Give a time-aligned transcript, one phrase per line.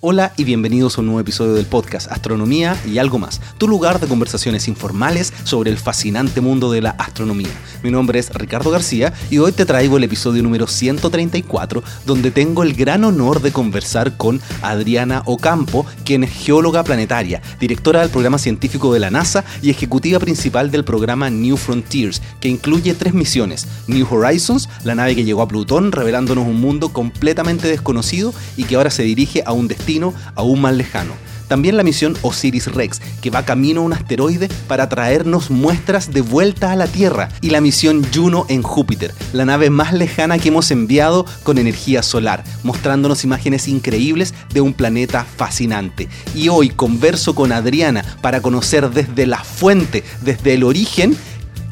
[0.00, 3.98] Hola y bienvenidos a un nuevo episodio del podcast Astronomía y algo más, tu lugar
[3.98, 7.48] de conversaciones informales sobre el fascinante mundo de la astronomía.
[7.82, 12.62] Mi nombre es Ricardo García y hoy te traigo el episodio número 134 donde tengo
[12.62, 18.38] el gran honor de conversar con Adriana Ocampo, quien es geóloga planetaria, directora del programa
[18.38, 23.66] científico de la NASA y ejecutiva principal del programa New Frontiers, que incluye tres misiones,
[23.88, 28.76] New Horizons, la nave que llegó a Plutón revelándonos un mundo completamente desconocido y que
[28.76, 29.87] ahora se dirige a un destino
[30.34, 31.14] aún más lejano.
[31.48, 36.20] También la misión Osiris Rex, que va camino a un asteroide para traernos muestras de
[36.20, 40.48] vuelta a la Tierra, y la misión Juno en Júpiter, la nave más lejana que
[40.48, 46.08] hemos enviado con energía solar, mostrándonos imágenes increíbles de un planeta fascinante.
[46.34, 51.16] Y hoy converso con Adriana para conocer desde la fuente, desde el origen,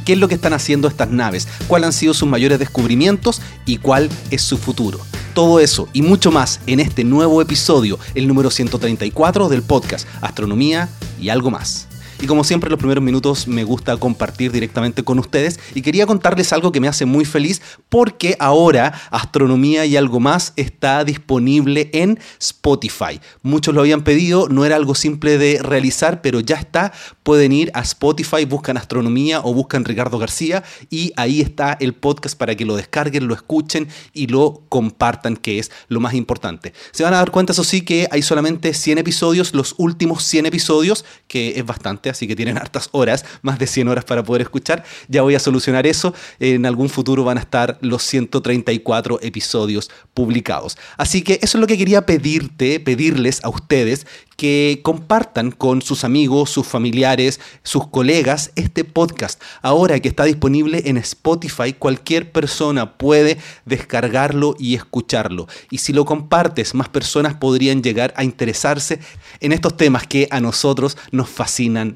[0.07, 3.77] qué es lo que están haciendo estas naves, cuáles han sido sus mayores descubrimientos y
[3.79, 5.01] cuál es su futuro.
[5.35, 10.89] Todo eso y mucho más en este nuevo episodio, el número 134 del podcast Astronomía
[11.21, 11.86] y algo más.
[12.21, 16.53] Y como siempre, los primeros minutos me gusta compartir directamente con ustedes y quería contarles
[16.53, 22.19] algo que me hace muy feliz porque ahora Astronomía y algo más está disponible en
[22.41, 23.21] Spotify.
[23.43, 26.93] Muchos lo habían pedido, no era algo simple de realizar, pero ya está.
[27.23, 32.39] Pueden ir a Spotify, buscan Astronomía o buscan Ricardo García y ahí está el podcast
[32.39, 36.73] para que lo descarguen, lo escuchen y lo compartan, que es lo más importante.
[36.93, 40.47] Se van a dar cuenta, eso sí, que hay solamente 100 episodios, los últimos 100
[40.47, 44.43] episodios, que es bastante así que tienen hartas horas, más de 100 horas para poder
[44.43, 44.85] escuchar.
[45.09, 46.15] Ya voy a solucionar eso.
[46.39, 50.77] En algún futuro van a estar los 134 episodios publicados.
[50.97, 56.05] Así que eso es lo que quería pedirte, pedirles a ustedes que compartan con sus
[56.05, 59.43] amigos, sus familiares, sus colegas este podcast.
[59.63, 65.49] Ahora que está disponible en Spotify, cualquier persona puede descargarlo y escucharlo.
[65.71, 69.01] Y si lo compartes, más personas podrían llegar a interesarse
[69.41, 71.96] en estos temas que a nosotros nos fascinan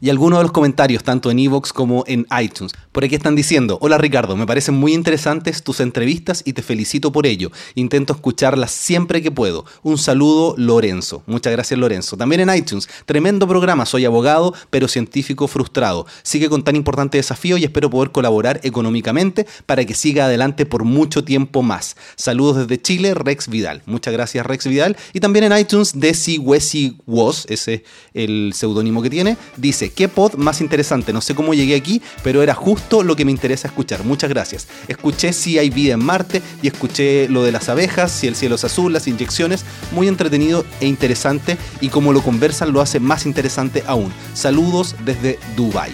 [0.00, 2.72] Y algunos de los comentarios, tanto en Evox como en iTunes.
[2.90, 7.12] Por aquí están diciendo, hola Ricardo, me parecen muy interesantes tus entrevistas y te felicito
[7.12, 7.52] por ello.
[7.76, 9.64] Intento escucharlas siempre que puedo.
[9.84, 11.22] Un saludo, Lorenzo.
[11.26, 12.16] Muchas gracias, Lorenzo.
[12.16, 16.06] También en iTunes, tremendo programa, soy abogado, pero científico frustrado.
[16.24, 20.82] Sigue con tan importante desafío y espero poder colaborar económicamente para que siga adelante por
[20.82, 21.96] mucho tiempo más.
[22.16, 23.82] Saludos desde Chile, Rex Vidal.
[23.86, 24.96] Muchas gracias, Rex Vidal.
[25.12, 27.82] Y también en iTunes, Desi Wesi Was, ese es
[28.14, 31.12] el seudónimo que tiene dice, ¿qué pod más interesante?
[31.12, 34.04] No sé cómo llegué aquí, pero era justo lo que me interesa escuchar.
[34.04, 34.68] Muchas gracias.
[34.86, 38.54] Escuché si hay vida en Marte y escuché lo de las abejas, si el cielo
[38.54, 39.64] es azul, las inyecciones.
[39.92, 44.12] Muy entretenido e interesante y como lo conversan lo hace más interesante aún.
[44.34, 45.92] Saludos desde Dubai.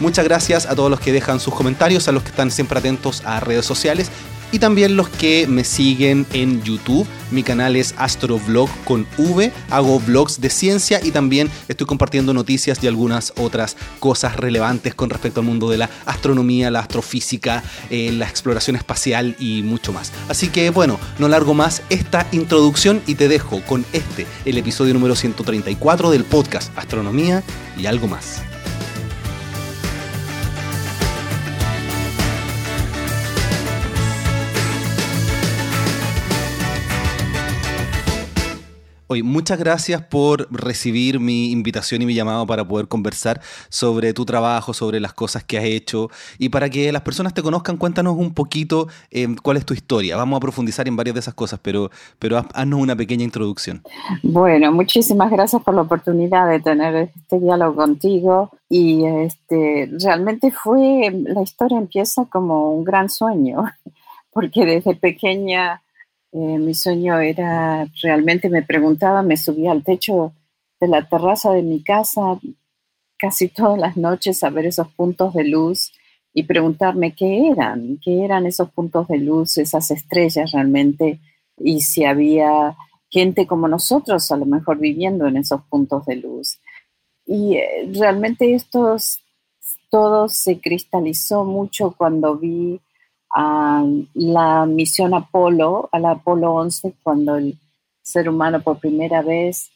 [0.00, 3.22] Muchas gracias a todos los que dejan sus comentarios, a los que están siempre atentos
[3.24, 4.10] a redes sociales
[4.52, 7.06] y también los que me siguen en YouTube.
[7.30, 9.50] Mi canal es Astrovlog con V.
[9.70, 15.10] Hago vlogs de ciencia y también estoy compartiendo noticias y algunas otras cosas relevantes con
[15.10, 20.12] respecto al mundo de la astronomía, la astrofísica, eh, la exploración espacial y mucho más.
[20.28, 24.92] Así que bueno, no largo más esta introducción y te dejo con este, el episodio
[24.92, 27.42] número 134 del podcast Astronomía
[27.78, 28.42] y algo más.
[39.20, 44.72] Muchas gracias por recibir mi invitación y mi llamado para poder conversar sobre tu trabajo,
[44.72, 46.08] sobre las cosas que has hecho
[46.38, 50.16] y para que las personas te conozcan, cuéntanos un poquito eh, cuál es tu historia.
[50.16, 53.82] Vamos a profundizar en varias de esas cosas, pero, pero haznos una pequeña introducción.
[54.22, 61.10] Bueno, muchísimas gracias por la oportunidad de tener este diálogo contigo y este, realmente fue,
[61.24, 63.64] la historia empieza como un gran sueño,
[64.32, 65.82] porque desde pequeña
[66.32, 70.32] eh, mi sueño era, realmente me preguntaba, me subía al techo
[70.80, 72.40] de la terraza de mi casa
[73.18, 75.92] casi todas las noches a ver esos puntos de luz
[76.34, 81.20] y preguntarme qué eran, qué eran esos puntos de luz, esas estrellas realmente,
[81.58, 82.76] y si había
[83.10, 86.58] gente como nosotros a lo mejor viviendo en esos puntos de luz.
[87.26, 88.96] Y eh, realmente esto
[89.90, 92.80] todo se cristalizó mucho cuando vi
[93.32, 93.84] a
[94.14, 97.58] la misión Apolo, a la Apolo 11, cuando el
[98.02, 99.70] ser humano por primera vez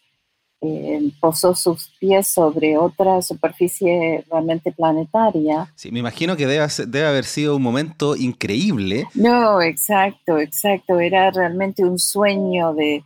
[0.61, 5.73] eh, posó sus pies sobre otra superficie realmente planetaria.
[5.75, 9.07] Sí, me imagino que debe, debe haber sido un momento increíble.
[9.15, 10.99] No, exacto, exacto.
[10.99, 13.05] Era realmente un sueño de,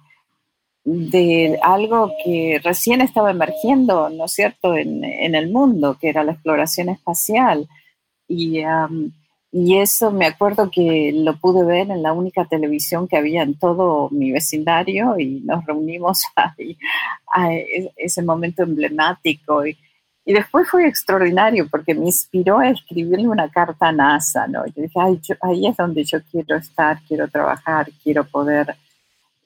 [0.84, 6.22] de algo que recién estaba emergiendo, ¿no es cierto?, en, en el mundo, que era
[6.22, 7.68] la exploración espacial.
[8.28, 8.62] Y
[9.52, 13.58] y eso me acuerdo que lo pude ver en la única televisión que había en
[13.58, 16.78] todo mi vecindario y nos reunimos ahí
[17.32, 17.52] a
[17.96, 19.66] ese momento emblemático.
[19.66, 19.76] Y,
[20.24, 24.64] y, después fue extraordinario porque me inspiró a escribirle una carta a NASA, ¿no?
[24.66, 25.00] Yo dije,
[25.42, 28.76] ahí es donde yo quiero estar, quiero trabajar, quiero poder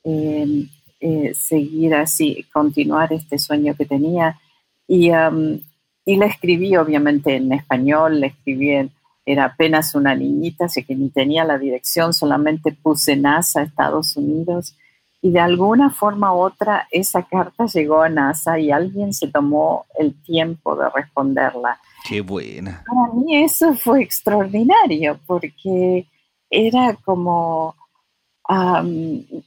[0.05, 0.67] eh,
[1.01, 4.39] eh, seguir así, continuar este sueño que tenía.
[4.87, 5.59] Y, um,
[6.05, 8.91] y le escribí obviamente en español, le escribí en
[9.27, 14.77] era apenas una niñita, así que ni tenía la dirección, solamente puse NASA, Estados Unidos,
[15.23, 19.87] y de alguna forma u otra esa carta llegó a NASA y alguien se tomó
[19.99, 21.79] el tiempo de responderla.
[22.07, 22.85] Qué buena.
[22.87, 26.07] Para mí eso fue extraordinario porque
[26.51, 27.75] era como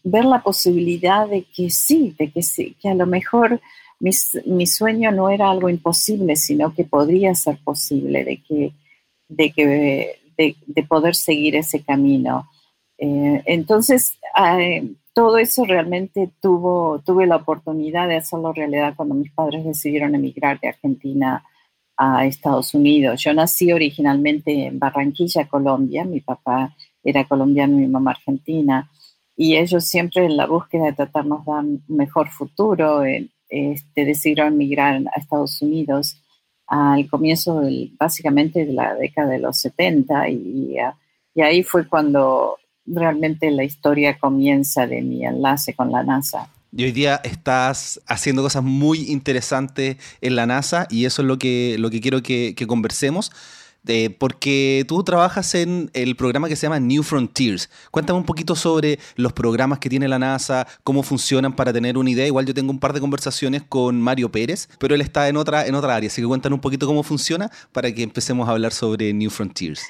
[0.03, 3.61] ver la posibilidad de que sí, de que sí, que a lo mejor
[3.99, 8.73] mi sueño no era algo imposible, sino que podría ser posible, de que
[9.27, 12.49] de, que, de, poder seguir ese camino.
[12.97, 14.17] Eh, entonces,
[15.13, 20.59] todo eso realmente tuvo, tuve la oportunidad de hacerlo realidad cuando mis padres decidieron emigrar
[20.59, 21.43] de Argentina
[21.97, 23.23] a Estados Unidos.
[23.23, 26.05] Yo nací originalmente en Barranquilla, Colombia.
[26.05, 28.89] Mi papá era colombiano y mi mamá argentina.
[29.35, 35.01] Y ellos siempre en la búsqueda de tratarnos de un mejor futuro, este, decidieron emigrar
[35.13, 36.21] a Estados Unidos
[36.67, 40.75] al comienzo del, básicamente de la década de los 70 y,
[41.33, 46.49] y ahí fue cuando realmente la historia comienza de mi enlace con la NASA.
[46.75, 51.39] Y hoy día estás haciendo cosas muy interesantes en la NASA y eso es lo
[51.39, 53.31] que, lo que quiero que, que conversemos
[54.19, 57.69] porque tú trabajas en el programa que se llama New Frontiers.
[57.91, 62.09] Cuéntame un poquito sobre los programas que tiene la NASA, cómo funcionan para tener una
[62.09, 62.27] idea.
[62.27, 65.65] Igual yo tengo un par de conversaciones con Mario Pérez, pero él está en otra,
[65.65, 68.73] en otra área, así que cuéntanos un poquito cómo funciona para que empecemos a hablar
[68.73, 69.81] sobre New Frontiers.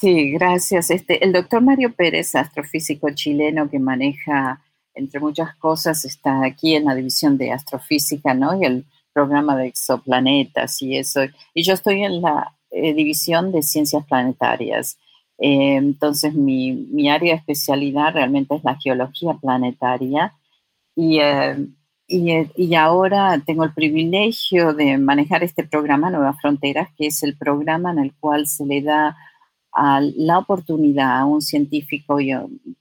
[0.00, 0.90] Sí, gracias.
[0.90, 4.62] Este, el doctor Mario Pérez, astrofísico chileno que maneja,
[4.94, 8.60] entre muchas cosas, está aquí en la división de astrofísica, ¿no?
[8.60, 11.20] Y el programa de exoplanetas y eso.
[11.54, 14.98] Y yo estoy en la eh, división de ciencias planetarias.
[15.38, 20.34] Eh, entonces, mi, área de especialidad realmente es la geología planetaria
[20.94, 21.56] y, eh,
[22.06, 27.92] y, ahora tengo el privilegio de manejar este programa Nuevas Fronteras, que es el programa
[27.92, 29.16] en el cual se le da
[30.16, 32.18] la oportunidad a un científico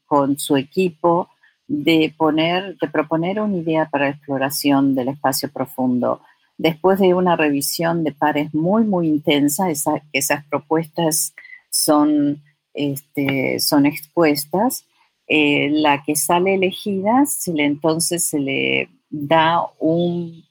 [0.06, 1.30] con su equipo
[1.68, 6.22] de poner, de proponer una idea para la exploración del espacio profundo
[6.58, 11.34] Después de una revisión de pares muy, muy intensa, esas propuestas
[11.70, 12.42] son,
[12.74, 14.86] este, son expuestas.
[15.28, 20.44] Eh, la que sale elegida, se le, entonces se le da un,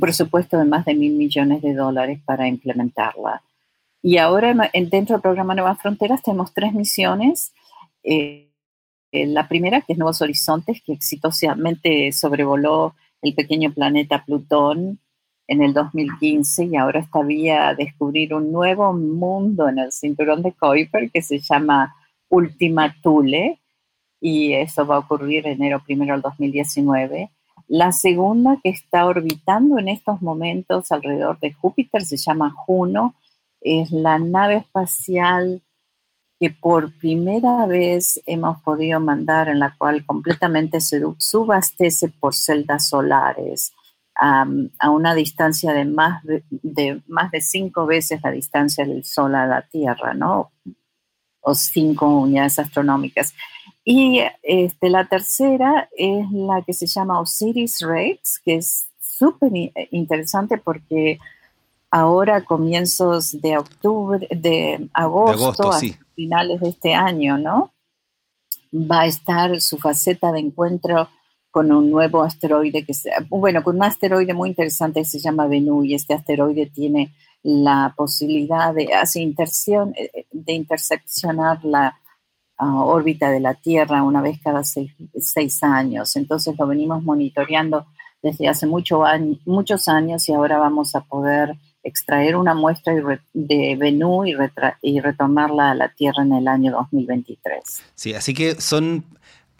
[0.00, 3.42] presupuesto de más de mil millones de dólares para implementarla.
[4.02, 7.52] Y ahora dentro del programa Nuevas Fronteras tenemos tres misiones.
[8.02, 8.50] Eh,
[9.12, 15.00] la primera, que es Nuevos Horizontes, que exitosamente sobrevoló el pequeño planeta Plutón
[15.48, 20.52] en el 2015 y ahora está vía descubrir un nuevo mundo en el cinturón de
[20.52, 21.94] Kuiper que se llama
[22.28, 23.60] Ultima Thule
[24.20, 27.30] y eso va a ocurrir enero primero del 2019.
[27.68, 33.14] La segunda que está orbitando en estos momentos alrededor de Júpiter se llama Juno,
[33.60, 35.62] es la nave espacial
[36.38, 42.88] que por primera vez hemos podido mandar en la cual completamente se subastece por celdas
[42.88, 43.72] solares
[44.18, 49.46] a una distancia de más de, más de cinco veces la distancia del Sol a
[49.46, 50.52] la Tierra, ¿no?
[51.40, 53.34] O cinco unidades astronómicas.
[53.84, 59.52] Y este, la tercera es la que se llama Osiris Rex, que es súper
[59.90, 61.18] interesante porque
[61.90, 65.80] ahora comienzos de octubre, de agosto, a
[66.14, 67.72] finales de este año, ¿no?
[68.74, 71.08] Va a estar su faceta de encuentro
[71.56, 72.92] con un nuevo asteroide que
[73.30, 77.94] bueno, con un asteroide muy interesante que se llama Venú y este asteroide tiene la
[77.96, 81.98] posibilidad de, hace interción, eh, de interseccionar la
[82.58, 86.14] ah, órbita de la Tierra una vez cada seis, años.
[86.16, 87.86] Entonces lo venimos monitoreando
[88.22, 89.04] desde hace mucho
[89.46, 92.92] muchos años y ahora vamos a poder extraer una muestra
[93.32, 94.36] de Venú y,
[94.82, 97.82] y retomarla a la Tierra en el año 2023.
[97.94, 99.06] Sí, así que son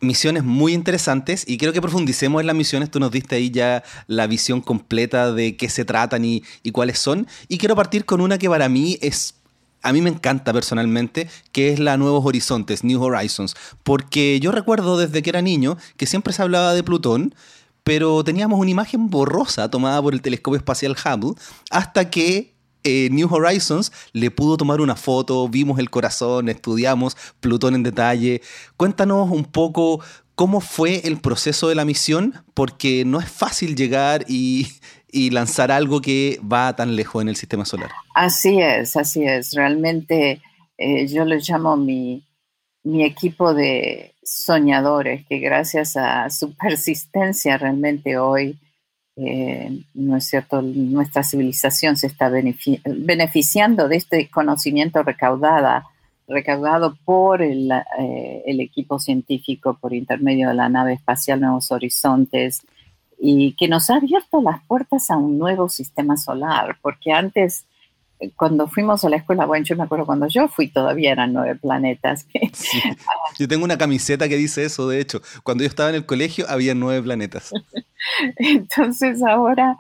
[0.01, 2.91] misiones muy interesantes y quiero que profundicemos en las misiones.
[2.91, 7.27] Tú nos diste ahí ya la visión completa de qué se tratan y, cuáles son.
[7.49, 9.35] Y quiero partir con una que para mí es
[9.83, 14.99] a mí me encanta personalmente, que es la Nuevos Horizontes, New Horizons, porque yo recuerdo
[14.99, 17.37] desde que era niño que siempre se hablaba de Plutón,
[17.85, 22.56] pero teníamos una imagen borrosa tomada por el telescopio espacial Hubble, hasta que
[22.87, 28.41] eh, New Horizons le pudo tomar una foto, vimos el corazón, estudiamos Plutón en detalle.
[28.77, 30.01] Cuéntanos un poco
[30.37, 34.69] cómo fue el proceso de la misión, porque no es fácil llegar y,
[35.33, 37.91] lanzar algo que va tan lejos en el sistema solar.
[38.15, 39.53] Así es, así es.
[39.55, 40.43] Realmente
[40.77, 42.23] eh, yo lo llamo mi,
[42.85, 48.59] mi equipo de soñadores, que gracias a su persistencia realmente hoy,
[49.17, 55.87] eh, ¿no es cierto?, nuestra civilización se está beneficiando de este conocimiento recaudada,
[56.29, 62.63] recaudado por el, eh, el, equipo científico por intermedio de la nave espacial Nuevos Horizontes
[63.19, 67.65] y que nos ha abierto las puertas a un nuevo sistema solar, porque antes
[68.37, 71.55] cuando fuimos a la escuela, bueno, yo me acuerdo cuando yo fui todavía eran nueve
[71.57, 72.27] planetas.
[73.39, 76.47] Yo tengo una camiseta que dice eso, de hecho, cuando yo estaba en el colegio
[76.49, 77.53] había nueve planetas.
[78.37, 79.77] Entonces ahora,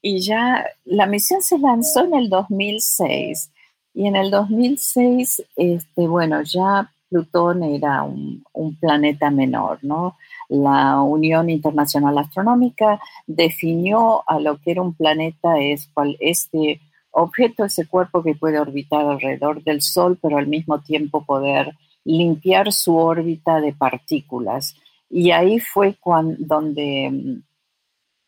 [0.00, 3.50] y ya la misión se lanzó en el 2006,
[3.94, 10.16] y en el 2006, este, bueno, ya Plutón era un, un planeta menor, ¿no?
[10.48, 16.80] La Unión Internacional Astronómica definió a lo que era un planeta es cual este
[17.10, 21.74] objeto, ese cuerpo que puede orbitar alrededor del Sol, pero al mismo tiempo poder
[22.04, 24.74] limpiar su órbita de partículas.
[25.08, 27.42] Y ahí fue cuando, donde mm,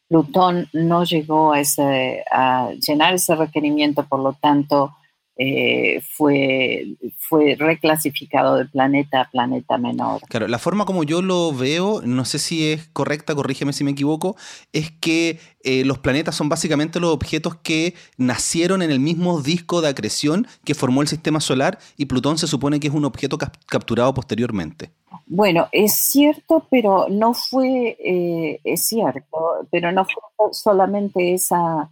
[0.09, 4.93] Plutón no llegó a, ese, a llenar ese requerimiento, por lo tanto,
[5.37, 10.21] eh, fue, fue reclasificado de planeta a planeta menor.
[10.29, 13.93] Claro, la forma como yo lo veo, no sé si es correcta, corrígeme si me
[13.93, 14.37] equivoco,
[14.73, 19.81] es que eh, los planetas son básicamente los objetos que nacieron en el mismo disco
[19.81, 23.39] de acreción que formó el sistema solar y Plutón se supone que es un objeto
[23.39, 24.91] capturado posteriormente.
[25.27, 31.91] Bueno, es cierto, pero no fue, eh, es cierto, pero no fue solamente esa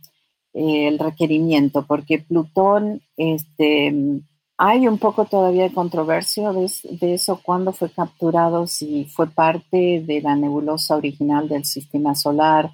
[0.53, 4.23] eh, el requerimiento, porque Plutón, este,
[4.57, 10.21] hay un poco todavía de controversia de, eso, cuando fue capturado, si fue parte de
[10.21, 12.71] la nebulosa original del sistema solar,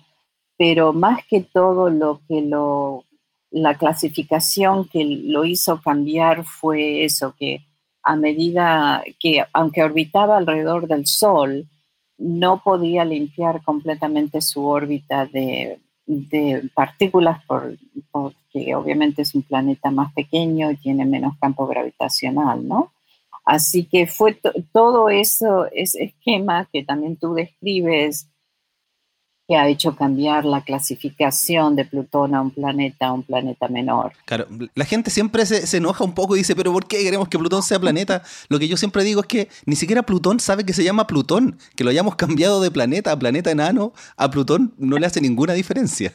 [0.57, 3.05] pero más que todo lo que lo,
[3.51, 7.61] la clasificación que lo hizo cambiar fue eso, que
[8.03, 11.69] a medida que, aunque orbitaba alrededor del Sol,
[12.19, 20.13] no podía limpiar completamente su órbita de, de partículas porque obviamente es un planeta más
[20.13, 22.93] pequeño y tiene menos campo gravitacional, ¿no?
[23.45, 24.39] Así que fue
[24.73, 28.29] todo eso, ese esquema que también tú describes,
[29.49, 34.13] que ha hecho cambiar la clasificación de Plutón a un planeta, a un planeta menor.
[34.25, 37.39] Claro, la gente siempre se, enoja un poco y dice, pero ¿por qué queremos que
[37.39, 38.23] Plutón sea planeta?
[38.49, 41.59] Lo que yo siempre digo es que ni siquiera Plutón sabe que se llama Plutón,
[41.77, 45.53] que lo hayamos cambiado de planeta a planeta enano, a Plutón no le hace ninguna
[45.53, 46.13] diferencia.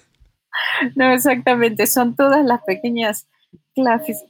[0.96, 3.28] No, exactamente, son todas las pequeñas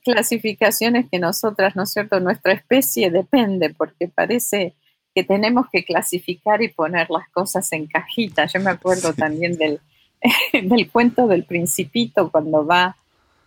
[0.04, 2.20] clasificaciones que nosotras, ¿no es cierto?
[2.20, 4.76] Nuestra especie depende, porque parece
[5.14, 8.54] que tenemos que clasificar y poner las cosas en cajitas.
[8.54, 9.80] Yo me acuerdo también del,
[10.54, 12.96] del cuento del principito cuando va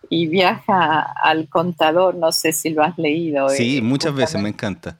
[0.09, 3.49] y viaja al contador, no sé si lo has leído.
[3.49, 4.99] Sí, eh, muchas veces, me encanta.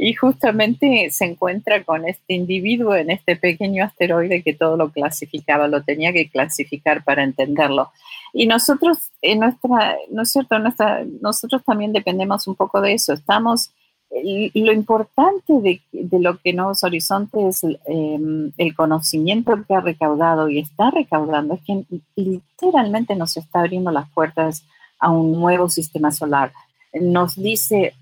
[0.00, 5.66] Y justamente se encuentra con este individuo en este pequeño asteroide que todo lo clasificaba,
[5.66, 7.90] lo tenía que clasificar para entenderlo.
[8.32, 10.56] Y nosotros, en nuestra, ¿no es cierto?
[10.60, 13.12] Nuestra, nosotros también dependemos un poco de eso.
[13.12, 13.72] Estamos
[14.10, 20.90] lo importante de, lo que Nuevos Horizontes, em, el conocimiento que ha recaudado y está
[20.90, 21.84] recaudando, es que
[22.16, 24.64] literalmente nos está abriendo las puertas
[24.98, 26.52] a un nuevo sistema solar.
[26.92, 27.94] Nos dice,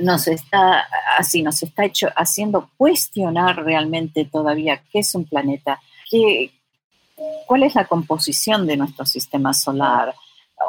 [0.00, 0.86] nos está
[1.18, 5.80] así, nos está hecho, haciendo cuestionar realmente todavía qué es un planeta,
[6.10, 6.52] qué,
[7.46, 10.14] cuál es la composición de nuestro sistema solar.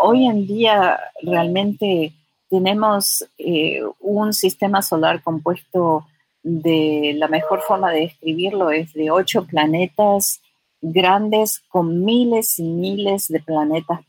[0.02, 2.14] Hoy en día realmente
[2.52, 6.06] tenemos eh, un sistema solar compuesto
[6.44, 10.42] de, la mejor forma de describirlo es de ocho planetas
[10.82, 14.02] grandes con miles y miles de planetas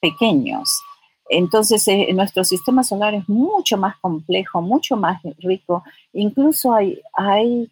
[0.00, 0.80] pequeños.
[1.28, 5.84] Entonces, eh, nuestro sistema solar es mucho más complejo, mucho más rico.
[6.14, 7.70] Incluso hay, hay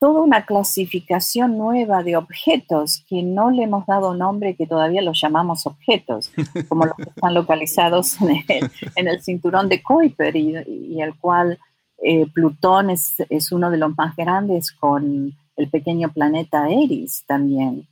[0.00, 5.20] toda una clasificación nueva de objetos que no le hemos dado nombre, que todavía los
[5.20, 6.32] llamamos objetos,
[6.68, 11.58] como los que están localizados en el, cinturón de Kuiper y, el cual
[12.02, 17.86] eh, Plutón es, es, uno de los más grandes con el pequeño planeta Eris también.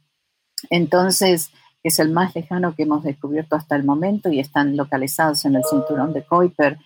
[0.70, 1.50] Entonces,
[1.82, 5.64] es el más lejano que hemos descubierto hasta el momento y están localizados en el
[5.64, 6.78] cinturón de Kuiper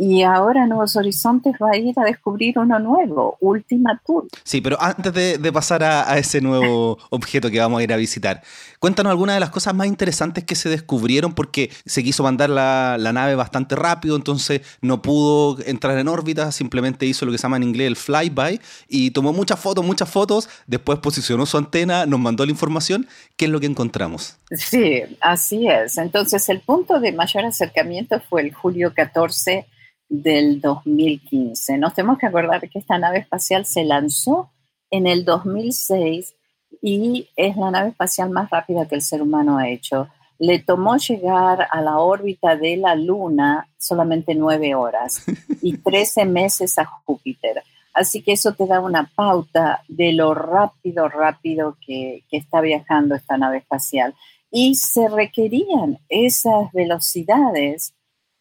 [0.00, 4.28] y ahora Nuevos Horizontes va a ir a descubrir uno nuevo, Última Tour.
[4.44, 8.40] Sí, pero antes de, pasar a, ese nuevo objeto que vamos a ir a visitar,
[8.78, 12.96] cuéntanos algunas de las cosas más interesantes que se descubrieron porque se quiso mandar la,
[13.12, 17.56] nave bastante rápido, entonces no pudo entrar en órbita, simplemente hizo lo que se llama
[17.56, 22.20] en inglés el flyby y tomó muchas fotos, muchas fotos, después posicionó su antena, nos
[22.20, 23.08] mandó la información.
[23.36, 24.36] ¿Qué es lo que encontramos?
[24.52, 25.98] Sí, así es.
[25.98, 29.66] Entonces el punto de mayor acercamiento fue el julio 14
[30.08, 31.78] del 2015.
[31.78, 34.50] Nos tenemos que acordar que esta nave espacial se lanzó
[34.90, 36.34] en el 2006
[36.80, 40.08] y es la nave espacial más rápida que el ser humano ha hecho.
[40.38, 45.24] Le tomó llegar a la órbita de la Luna solamente nueve horas
[45.62, 47.62] y trece meses a Júpiter.
[47.92, 53.16] Así que eso te da una pauta de lo rápido, rápido que, que está viajando
[53.16, 54.14] esta nave espacial.
[54.50, 57.94] Y se requerían esas velocidades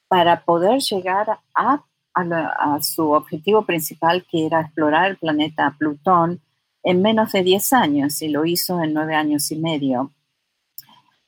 [0.08, 1.84] para poder llegar a,
[2.82, 6.42] su objetivo principal, que era explorar el planeta Plutón,
[6.82, 10.12] en menos de 10 años y lo hizo en 9 años y medio.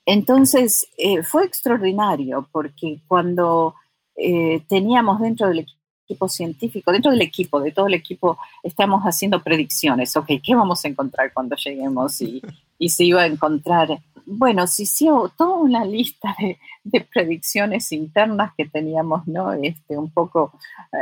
[0.03, 3.75] Entonces, eh, fue extraordinario porque cuando
[4.15, 5.67] eh, teníamos dentro del
[6.05, 10.83] equipo científico, dentro del equipo, de todo el equipo, estamos haciendo predicciones, ok, ¿qué vamos
[10.83, 12.19] a encontrar cuando lleguemos?
[12.21, 12.41] Y,
[12.79, 16.35] y se iba a encontrar bueno, se hizo toda una lista
[16.83, 19.53] de, predicciones internas que teníamos, ¿no?
[19.53, 20.53] Este, un poco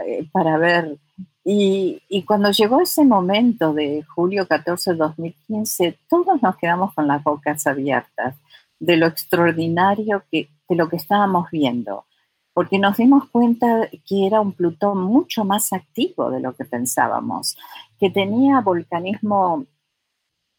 [0.06, 0.98] eh, para ver.
[1.44, 7.24] Y, cuando llegó ese momento de julio 14 de 2015, todos nos quedamos con las
[7.24, 8.36] bocas abiertas
[8.80, 12.06] de lo extraordinario que, de lo que estábamos viendo,
[12.54, 17.58] porque nos dimos cuenta que era un Plutón mucho más activo de lo que pensábamos,
[18.00, 19.66] que tenía volcanismo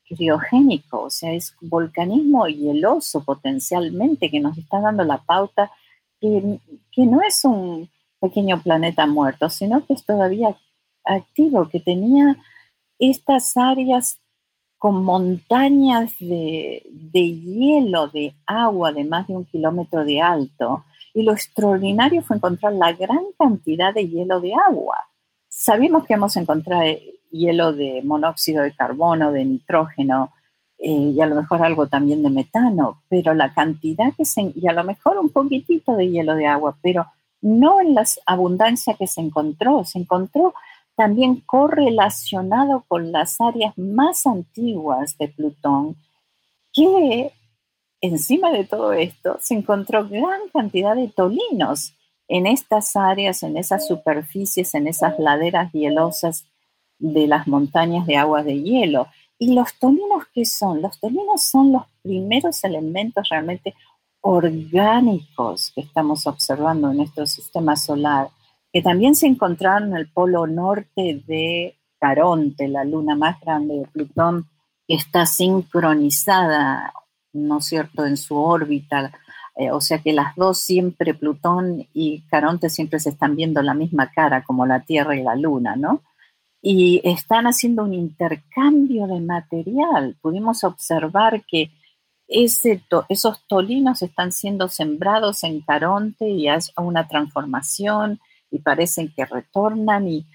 [0.08, 5.70] criogénico, o sea, es volcanismo hieloso potencialmente que nos está dando la pauta
[6.20, 6.58] que,
[6.90, 7.88] que no es un
[8.20, 10.56] pequeño planeta muerto, sino que es todavía
[11.04, 12.36] activo, que tenía
[12.98, 14.18] estas áreas
[14.76, 20.84] con montañas de, de, hielo, de agua de más de un kilómetro de alto.
[21.14, 25.08] Y lo extraordinario fue encontrar la gran cantidad de hielo de agua.
[25.48, 26.96] Sabíamos que vamos a encontrar
[27.30, 30.32] hielo de monóxido de carbono, de nitrógeno
[30.78, 34.66] eh, y a lo mejor algo también de metano, pero la cantidad que se, y
[34.68, 37.07] a lo mejor un poquitito de hielo de agua, pero
[37.40, 40.55] no en la abundancia que se encontró, se encontró
[40.96, 45.96] también correlacionado con las áreas más antiguas de Plutón,
[46.72, 47.33] que
[48.00, 51.94] encima de todo esto se encontró gran cantidad de tolinos
[52.29, 56.46] en estas áreas, en esas superficies, en esas laderas hielosas
[56.98, 59.08] de las montañas de aguas de hielo.
[59.38, 60.82] ¿Y los tolinos qué son?
[60.82, 63.74] Los tolinos son los primeros elementos realmente
[64.20, 68.30] orgánicos que estamos observando en nuestro sistema solar,
[68.72, 73.87] que también se encontraron en el polo norte de Caronte, la luna más grande de
[73.87, 74.48] Plutón,
[74.87, 76.92] que está sincronizada,
[77.32, 79.12] ¿no es cierto?, en su órbita.
[79.56, 83.74] Eh, o sea que las dos siempre, Plutón y Caronte, siempre se están viendo la
[83.74, 86.02] misma cara, como la Tierra y la Luna, ¿no?
[86.61, 90.16] Y están haciendo un intercambio de material.
[90.21, 91.71] Pudimos observar que
[92.27, 99.25] ese esos tolinos están siendo sembrados en Caronte y hay una transformación y parecen que
[99.25, 100.27] retornan y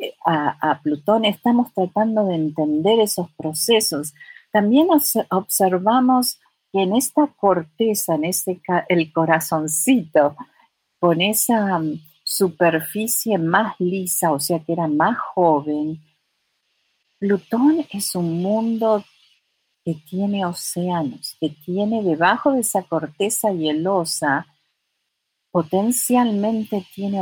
[0.00, 1.24] eh, a, Plutón.
[1.24, 4.14] Estamos tratando de entender esos procesos.
[4.50, 4.88] También
[5.30, 6.38] observamos
[6.72, 10.36] que en esta corteza, en ese el corazoncito,
[10.98, 11.80] con esa
[12.32, 16.00] superficie más lisa, o sea que era más joven,
[17.18, 19.04] Plutón es un mundo
[19.84, 24.46] que tiene océanos, que tiene debajo de esa corteza hielosa,
[25.50, 27.20] potencialmente tiene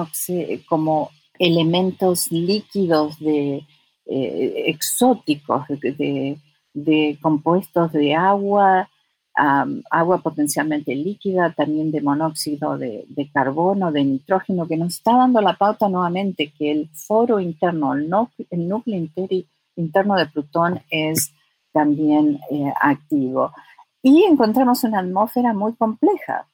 [0.69, 3.67] como elementos líquidos de,
[4.07, 8.89] eh, exóticos, de, compuestos de agua,
[9.91, 15.57] agua potencialmente líquida, también de monóxido de, carbono, de nitrógeno, que nos está dando la
[15.57, 19.09] pauta nuevamente que el foro interno, el, núcleo
[19.77, 21.33] interno de Plutón es
[21.73, 23.53] también eh, activo.
[24.03, 26.47] Y encontramos una atmósfera muy compleja,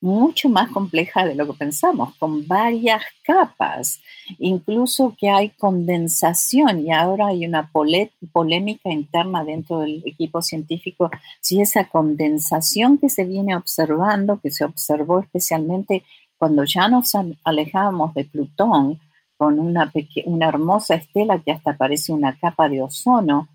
[0.00, 4.00] mucho más compleja de lo que pensamos, con varias capas,
[4.38, 11.10] incluso que hay condensación y ahora hay una polémica interna dentro del equipo científico
[11.40, 16.02] si esa condensación que se viene observando, que se observó especialmente
[16.38, 17.12] cuando ya nos
[17.44, 18.98] alejábamos de Plutón,
[19.36, 19.90] con una,
[20.26, 23.48] una hermosa estela que hasta parece una capa de ozono,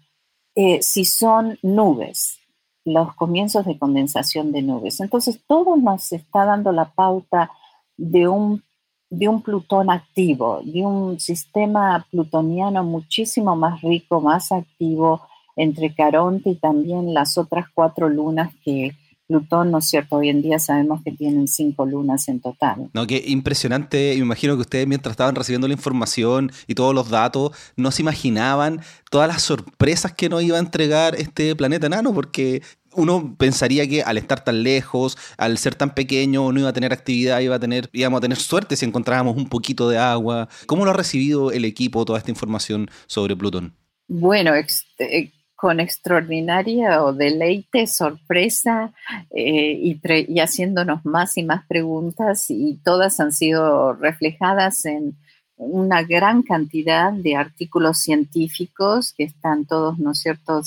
[0.56, 2.40] eh, si son nubes,
[2.86, 5.00] los comienzos de condensación de nubes.
[5.02, 7.52] Entonces, todo nos está dando la pauta
[7.98, 8.64] de un
[9.10, 15.22] de un Plutón activo, de un sistema plutoniano muchísimo más rico, más activo
[15.56, 18.92] entre Caronte y también las otras cuatro lunas que
[19.28, 20.18] Plutón, ¿no es cierto?
[20.18, 22.90] Hoy en día sabemos que tienen cinco lunas en total.
[22.94, 24.14] No, qué impresionante.
[24.16, 28.04] Me imagino que ustedes mientras estaban recibiendo la información y todos los datos, no se
[28.04, 32.62] imaginaban todas las sorpresas que nos iba a entregar este planeta enano, porque
[32.94, 36.94] uno pensaría que al estar tan lejos, al ser tan pequeño, no iba a tener
[36.94, 40.50] actividad, iba a tener, íbamos a tener suerte si encontrábamos un poquito de agua.
[40.68, 43.76] ¿Cómo lo ha recibido el equipo toda esta información sobre Plutón?
[44.08, 45.32] Bueno, eh,
[45.66, 48.94] con extraordinaria o deleite, sorpresa
[49.32, 55.16] eh, y, y, haciéndonos más y más preguntas y todas han sido reflejadas en
[55.58, 60.62] una gran cantidad de artículos científicos que están todos, ¿no es cierto?,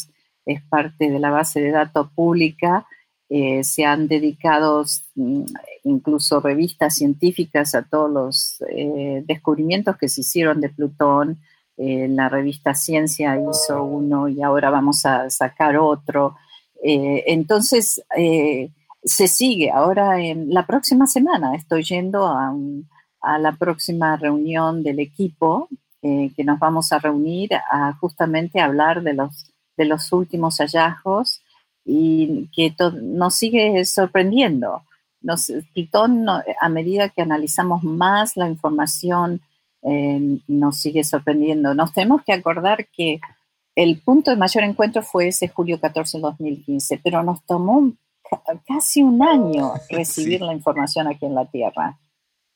[0.45, 2.85] es parte de la base de datos pública.
[3.29, 4.85] Eh, se han dedicado
[5.15, 5.45] mm,
[5.85, 11.39] incluso revistas científicas a todos los eh, descubrimientos que se hicieron de Plutón,
[11.81, 16.37] eh, la revista Ciencia hizo uno y ahora vamos a sacar otro.
[16.83, 18.71] Eh, entonces, eh,
[19.05, 19.71] se sigue.
[19.71, 22.53] Ahora, en la próxima semana, estoy yendo a,
[23.39, 25.69] la próxima reunión del equipo,
[26.01, 31.43] que nos vamos a reunir a justamente hablar de los, de los últimos hallazgos
[31.85, 34.83] y que nos sigue sorprendiendo.
[35.21, 35.53] Nos,
[36.61, 39.43] a medida que analizamos más la información,
[39.83, 41.75] eh, nos sigue sorprendiendo.
[41.75, 43.21] Nos tenemos que acordar que
[43.75, 47.93] el punto de mayor encuentro fue ese julio 14 de 2015, pero nos tomó
[48.67, 51.99] casi un año recibir la información aquí en la Tierra.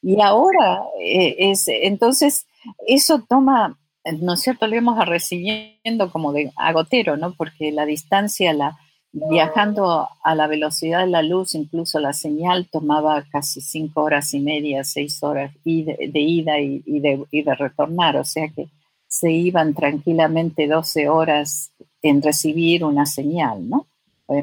[0.03, 2.47] Y ahora eh, es, entonces,
[2.87, 3.79] eso toma,
[4.21, 4.67] ¿no es cierto?
[4.67, 7.35] Lo íbamos a recibiendo como de agotero, ¿no?
[7.35, 8.77] Porque la distancia, la,
[9.13, 14.41] Viajando a la velocidad de la luz, incluso la señal tomaba casi cinco horas y
[14.41, 18.69] media, seis horas de, ida y, de, y de retornar, o sea que
[19.07, 21.71] se iban tranquilamente 12 horas
[22.01, 23.87] en recibir una señal, ¿no?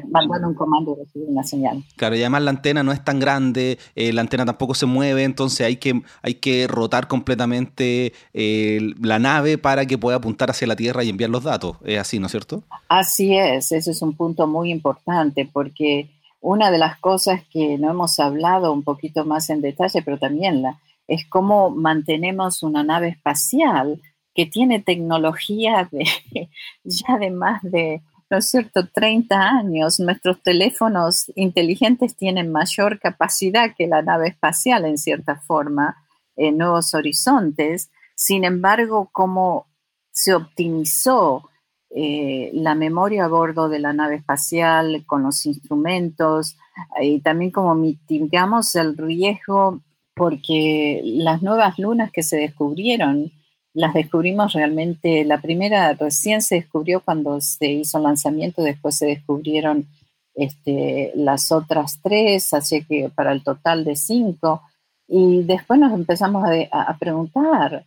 [0.08, 1.82] Mandando un comando y recibir una señal.
[1.96, 5.24] Claro, y además la antena no es tan grande, eh, la antena tampoco se mueve,
[5.24, 10.66] entonces hay que, hay que rotar completamente eh, la nave para que pueda apuntar hacia
[10.66, 11.76] la Tierra y enviar los datos.
[11.84, 12.62] Es así, ¿no es cierto?
[12.88, 16.08] Así es, ese es un punto muy importante porque
[16.40, 20.62] una de las cosas que no hemos hablado un poquito más en detalle, pero también
[20.62, 24.00] la, es cómo mantenemos una nave espacial
[24.34, 26.04] que tiene tecnología de
[26.84, 33.74] ya de más de ¿no es cierto?, 30 años, nuestros teléfonos inteligentes tienen mayor capacidad
[33.76, 35.96] que la nave espacial en cierta forma,
[36.36, 37.90] en nuevos horizontes.
[38.14, 39.66] Sin embargo, cómo
[40.12, 41.50] se optimizó
[41.90, 46.56] eh, la memoria a bordo de la nave espacial con los instrumentos
[47.00, 49.80] y también como mitigamos el riesgo
[50.14, 53.32] porque las nuevas lunas que se descubrieron
[53.72, 59.06] las descubrimos realmente, la primera recién se descubrió cuando se hizo el lanzamiento, después se
[59.06, 59.86] descubrieron
[60.34, 64.62] este, las otras tres, así que para el total de cinco.
[65.06, 67.84] Y después nos empezamos a, preguntar,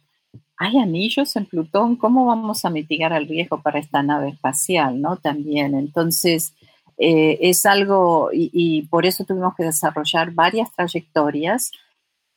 [0.58, 1.96] ¿hay anillos en Plutón?
[1.96, 5.00] ¿Cómo vamos a mitigar el riesgo para esta nave espacial?
[5.02, 5.18] ¿no?
[5.18, 6.54] También, entonces,
[6.98, 11.72] eh, es algo, y, por eso tuvimos que desarrollar varias trayectorias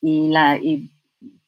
[0.00, 0.58] y, la,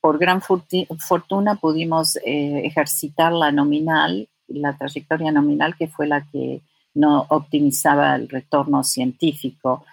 [0.01, 6.63] por gran fortuna pudimos eh, ejercitar la nominal, la trayectoria nominal que fue la que
[6.95, 9.85] no optimizaba el retorno científico.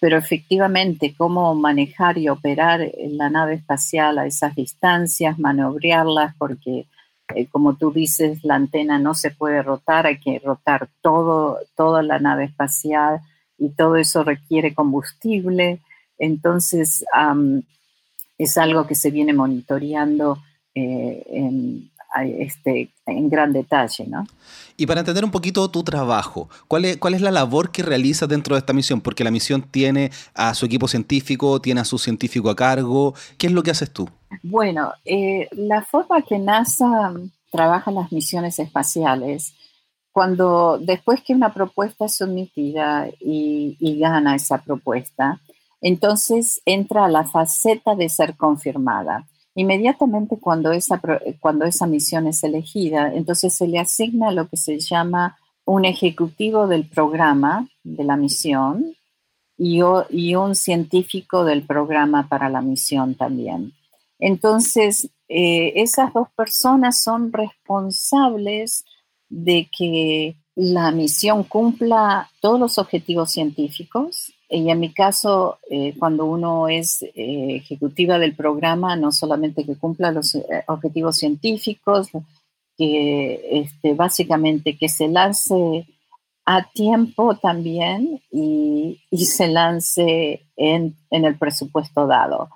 [0.00, 6.86] Pero efectivamente, cómo manejar y operar la nave espacial a esas distancias, maniobrarlas, porque
[7.34, 12.02] eh, como tú dices, la antena no se puede rotar, hay que rotar todo, toda
[12.02, 13.20] la nave espacial
[13.56, 15.80] y todo eso requiere combustible.
[16.18, 17.04] Entonces,
[18.38, 20.38] es algo que se viene monitoreando
[20.74, 21.90] eh, en,
[22.22, 24.06] este, en gran detalle.
[24.06, 24.26] ¿no?
[24.76, 28.28] Y para entender un poquito tu trabajo, ¿cuál es, ¿cuál es la labor que realizas
[28.28, 29.00] dentro de esta misión?
[29.00, 33.14] Porque la misión tiene a su equipo científico, tiene a su científico a cargo.
[33.38, 34.08] ¿Qué es lo que haces tú?
[34.42, 37.12] Bueno, eh, la forma que NASA
[37.50, 39.54] trabaja las misiones espaciales,
[40.10, 45.40] cuando después que una propuesta es sometida y, y gana esa propuesta,
[45.84, 49.28] entonces entra a la faceta de ser confirmada.
[49.54, 50.98] Inmediatamente cuando esa,
[51.40, 56.66] cuando esa misión es elegida, entonces se le asigna lo que se llama un ejecutivo
[56.66, 58.96] del programa de la misión
[59.58, 63.74] y, un científico del programa para la misión también.
[64.18, 68.86] Entonces, eh, esas dos personas son responsables
[69.28, 76.26] de que la misión cumpla todos los objetivos científicos, Y en mi caso, eh, cuando
[76.26, 82.08] uno es eh, ejecutiva del programa, no solamente que cumpla los eh, objetivos científicos,
[82.76, 85.86] que este, básicamente que se lance
[86.44, 92.50] a tiempo también y, se lance en, en, el presupuesto dado.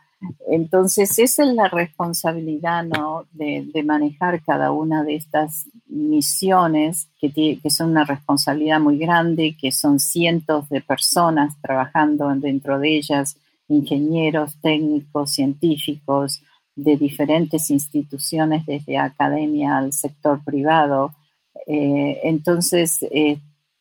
[0.49, 3.27] Entonces, esa es la responsabilidad ¿no?
[3.33, 10.01] de, manejar cada una de estas misiones, que, son una responsabilidad muy grande, que son
[10.01, 13.37] cientos de personas trabajando dentro de ellas,
[13.69, 16.43] ingenieros, técnicos, científicos,
[16.75, 21.13] de diferentes instituciones, desde academia al sector privado.
[21.67, 23.39] Eh, entonces, eh,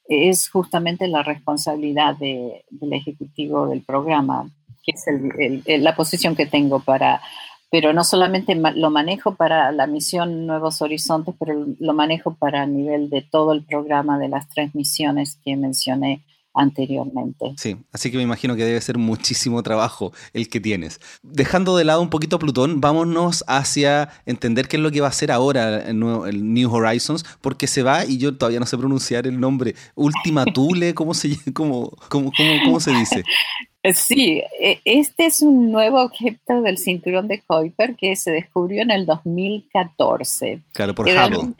[0.08, 4.50] es justamente la responsabilidad del ejecutivo del programa
[4.88, 7.22] que es la posición que tengo para,
[7.70, 12.76] pero no solamente lo manejo para la misión Nuevos Horizontes, pero lo manejo para el
[12.76, 16.24] nivel de todo el programa de las tres misiones que mencioné
[16.54, 17.54] anteriormente.
[17.58, 21.00] Sí, así que me imagino que debe ser muchísimo trabajo el que tienes.
[21.22, 25.08] Dejando de lado un poquito a Plutón, vámonos hacia entender qué es lo que va
[25.08, 29.28] a hacer ahora el, New Horizons, porque se va, y yo todavía no sé pronunciar
[29.28, 32.32] el nombre, Ultima Thule, ¿cómo se, cómo, cómo,
[32.66, 33.24] cómo se dice?
[33.94, 38.92] Sí, e, este es un nuevo objeto del cinturón de Kuiper que se descubrió en
[38.92, 40.62] el 2014.
[40.74, 41.54] Claro, por Hubble.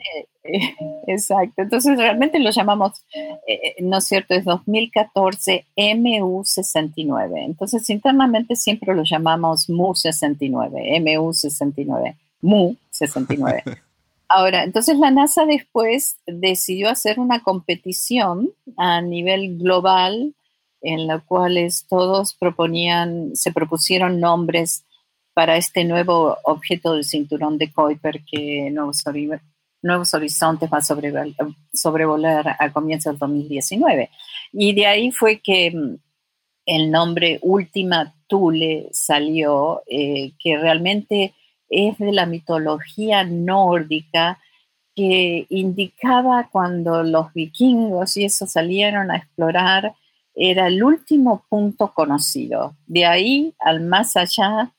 [1.06, 4.34] Exacto, entonces realmente lo llamamos, eh, eh, ¿no es cierto?
[4.34, 7.44] Es 2014 MU69.
[7.44, 13.78] Entonces internamente siempre lo llamamos MU69, MU69, MU69.
[14.30, 20.34] Ahora, entonces la NASA después decidió hacer una competición a nivel global
[20.80, 24.84] en la cuales todos proponían, se propusieron nombres
[25.34, 32.72] para este nuevo objeto del cinturón de Kuiper que Nuevos, Horizontes va a sobrevolar a
[32.72, 34.10] comienzos del 2019.
[34.52, 35.96] Y de ahí fue que mm,
[36.66, 41.34] el nombre Última Thule salió, eh, que realmente
[41.68, 44.38] es de la mitología nórdica
[44.94, 49.94] que indicaba cuando los vikingos y eso salieron a explorar
[50.38, 52.76] era el último punto conocido.
[52.86, 54.72] De ahí al más allá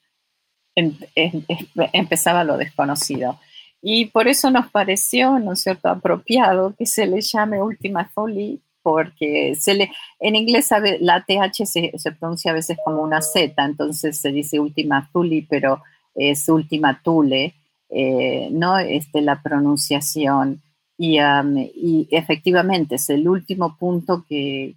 [0.75, 1.43] em, em,
[1.91, 3.37] empezaba lo desconocido.
[3.81, 8.59] Y por eso nos pareció, ¿no es cierto?, apropiado que se le llame Última Thule,
[8.81, 10.69] porque se le, en inglés
[11.01, 15.81] la TH se, pronuncia a veces como una Z, entonces se dice Última Thule, pero
[16.15, 17.53] es Última Thule,
[17.89, 18.77] eh, ¿no?
[18.77, 20.61] Este, la pronunciación.
[20.97, 24.75] Y efectivamente es el último punto que,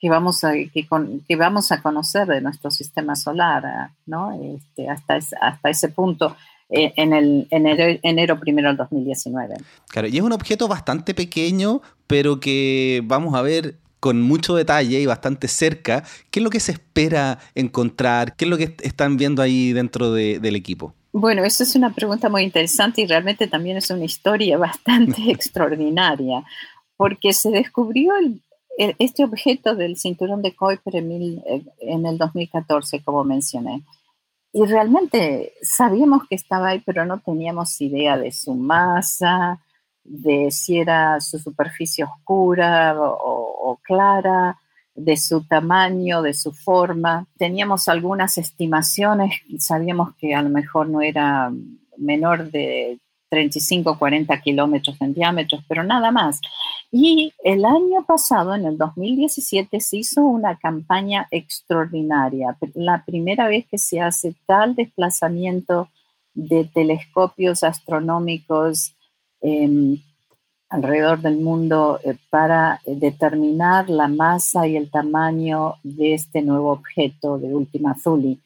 [0.00, 4.32] que vamos a, que, vamos a conocer de nuestro sistema solar, ¿no?
[4.56, 6.36] Este, hasta, hasta ese punto
[6.70, 9.56] eh, en el enero, primero del 2019.
[9.88, 15.00] Claro, y es un objeto bastante pequeño, pero que vamos a ver con mucho detalle
[15.00, 16.02] y bastante cerca.
[16.30, 18.36] ¿Qué es lo que se espera encontrar?
[18.36, 20.94] ¿Qué es lo que están viendo ahí dentro del equipo?
[21.12, 26.44] Bueno, eso es una pregunta muy interesante y realmente también es una historia bastante extraordinaria,
[26.96, 28.40] porque se descubrió el
[28.98, 33.82] este objeto del cinturón de Kuiper eh, en, el 2014, como mencioné.
[34.52, 39.60] Y realmente sabíamos que estaba ahí, pero no teníamos idea de su masa,
[40.02, 44.58] de si era su superficie oscura o, clara,
[44.94, 47.26] de su tamaño, de su forma.
[47.36, 51.52] Teníamos algunas estimaciones, sabíamos que a lo mejor no era
[51.96, 52.98] menor de
[53.30, 56.40] 35 40 kilómetros en diámetro, pero nada más.
[56.90, 63.66] Y el año pasado, en el 2017, se hizo una campaña extraordinaria, la primera vez
[63.70, 65.88] que se hace tal desplazamiento
[66.34, 68.94] de telescopios astronómicos
[69.40, 69.98] em,
[70.68, 77.38] alrededor del mundo eh, para determinar la masa y el tamaño de este nuevo objeto
[77.38, 78.38] de Última Thule.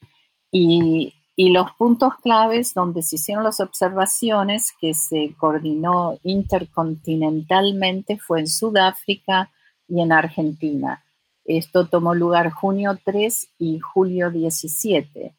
[0.51, 8.41] Y y los puntos claves donde se hicieron las observaciones que se coordinó intercontinentalmente fue
[8.41, 9.51] en Sudáfrica
[9.89, 11.03] y en Argentina.
[11.45, 15.35] Esto tomó lugar junio 3 y julio 17.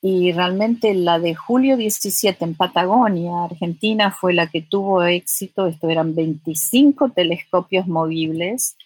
[0.00, 5.66] Y realmente la de julio 17 en Patagonia, Argentina, fue la que tuvo éxito.
[5.66, 8.76] Esto eran 25 telescopios movibles.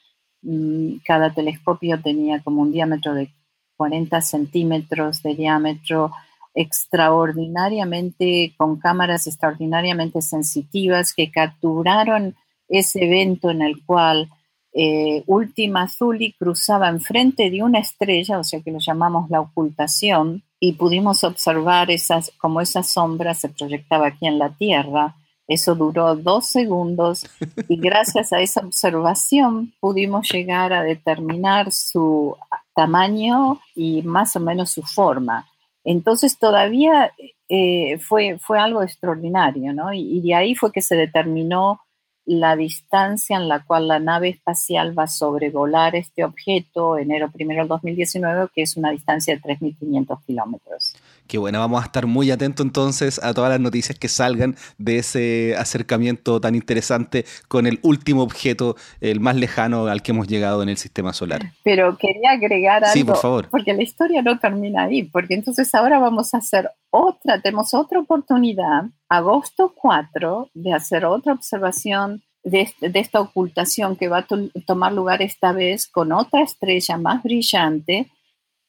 [0.42, 3.30] Mm, cada telescopio tenía como un diámetro de
[3.76, 6.12] 40 centímetros de diámetro
[6.54, 12.34] extraordinariamente, con cámaras extraordinariamente sensitivas que capturaron
[12.68, 14.28] ese evento en el cual
[14.74, 20.42] eh, Ultima Thule cruzaba enfrente de una estrella, o sea que lo llamamos la ocultación,
[20.58, 25.16] y pudimos observar esas, como esa sombra se proyectaba aquí en la Tierra.
[25.48, 27.26] Eso duró dos segundos
[27.68, 32.36] y gracias a esa observación pudimos llegar a determinar su
[32.74, 35.46] tamaño y más o menos su forma.
[35.84, 37.12] Entonces todavía
[37.48, 39.92] eh, fue, fue algo extraordinario, ¿no?
[39.92, 41.80] Y, y, de ahí fue que se determinó
[42.24, 47.62] la distancia en la cual la nave espacial va a sobrevolar este objeto enero primero
[47.62, 50.94] del 2019, que es una distancia de 3.500 kilómetros.
[51.26, 54.98] Qué bueno, vamos a estar muy atentos entonces a todas las noticias que salgan de
[54.98, 60.62] ese acercamiento tan interesante con el último objeto, el más lejano al que hemos llegado
[60.62, 61.40] en el sistema solar.
[61.64, 63.48] Pero quería agregar algo, sí, por favor.
[63.50, 68.00] porque la historia no termina ahí, porque entonces ahora vamos a hacer otra, tenemos otra
[68.00, 74.26] oportunidad, agosto 4, de hacer otra observación de, esta ocultación que va a
[74.66, 78.10] tomar lugar esta vez con otra estrella más brillante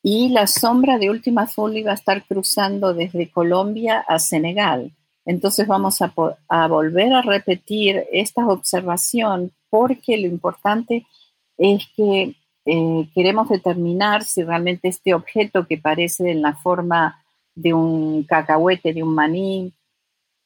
[0.04, 4.92] y la sombra de Última Thule va a estar cruzando desde Colombia a Senegal.
[5.26, 11.08] Entonces vamos a, volver a repetir esta observación porque lo importante
[11.58, 12.36] es que
[12.66, 17.24] eh, queremos determinar si realmente este objeto que parece en la forma
[17.56, 19.74] de un cacahuete, de un maní,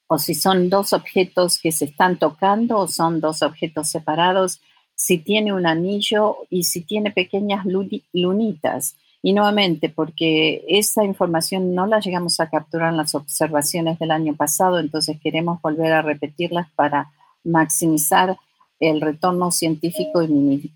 [0.07, 4.61] o si son dos objetos que se están tocando o son dos objetos separados,
[4.93, 7.65] si tiene un anillo y si tiene pequeñas
[8.13, 8.95] lunitas.
[9.21, 14.35] Y nuevamente, porque esa información no la llegamos a capturar en las observaciones del año
[14.35, 17.09] pasado, entonces queremos volver a repetirlas para
[17.43, 18.37] maximizar
[18.79, 20.27] el retorno científico y,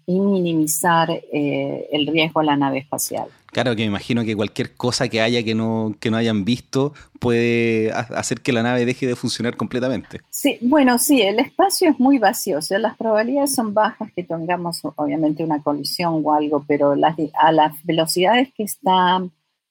[0.07, 3.27] minimizar eh, el riesgo a la nave espacial.
[3.51, 6.93] Claro, que me imagino que cualquier cosa que haya que no, que no hayan visto
[7.19, 10.21] puede hacer que la nave deje de funcionar completamente.
[10.29, 14.23] Sí, bueno, sí, el espacio es muy vacío, o sea, las probabilidades son bajas que
[14.23, 19.21] tengamos obviamente una colisión o algo, pero a las velocidades que está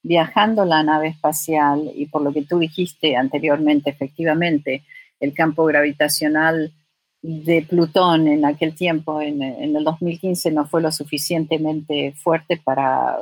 [0.03, 4.85] viajando la nave espacial y por lo que tú dijiste anteriormente, efectivamente,
[5.21, 6.73] el campo gravitacional
[7.23, 13.19] de Plutón en aquel tiempo, en, en, el 2015, no fue lo suficientemente fuerte para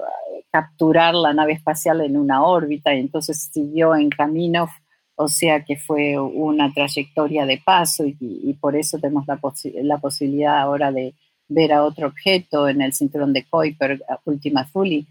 [0.50, 4.68] capturar la nave espacial en una órbita y entonces siguió en camino,
[5.16, 10.92] o sea que fue una trayectoria de paso y, por eso tenemos la, posibilidad ahora
[10.92, 11.14] de
[11.48, 15.06] ver a otro objeto en el cinturón de Kuiper, Ultima Thule.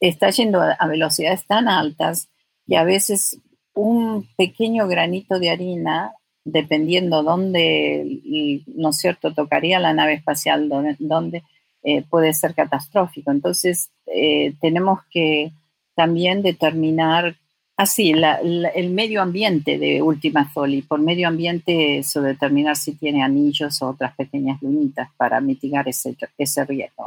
[0.00, 2.28] Está yendo a, velocidades tan altas
[2.66, 3.40] y a veces
[3.74, 6.12] un pequeño granito de harina
[6.44, 11.42] dependiendo dónde, ¿no es cierto?, tocaría la nave espacial, dónde
[11.82, 13.30] eh, puede ser catastrófico.
[13.30, 15.52] Entonces, eh, tenemos que
[15.94, 17.36] también determinar
[17.76, 20.84] así el medio ambiente de Ultima Thule.
[20.86, 26.16] Por medio ambiente, eso determinar si tiene anillos o otras pequeñas lunitas para mitigar ese,
[26.36, 27.06] ese riesgo.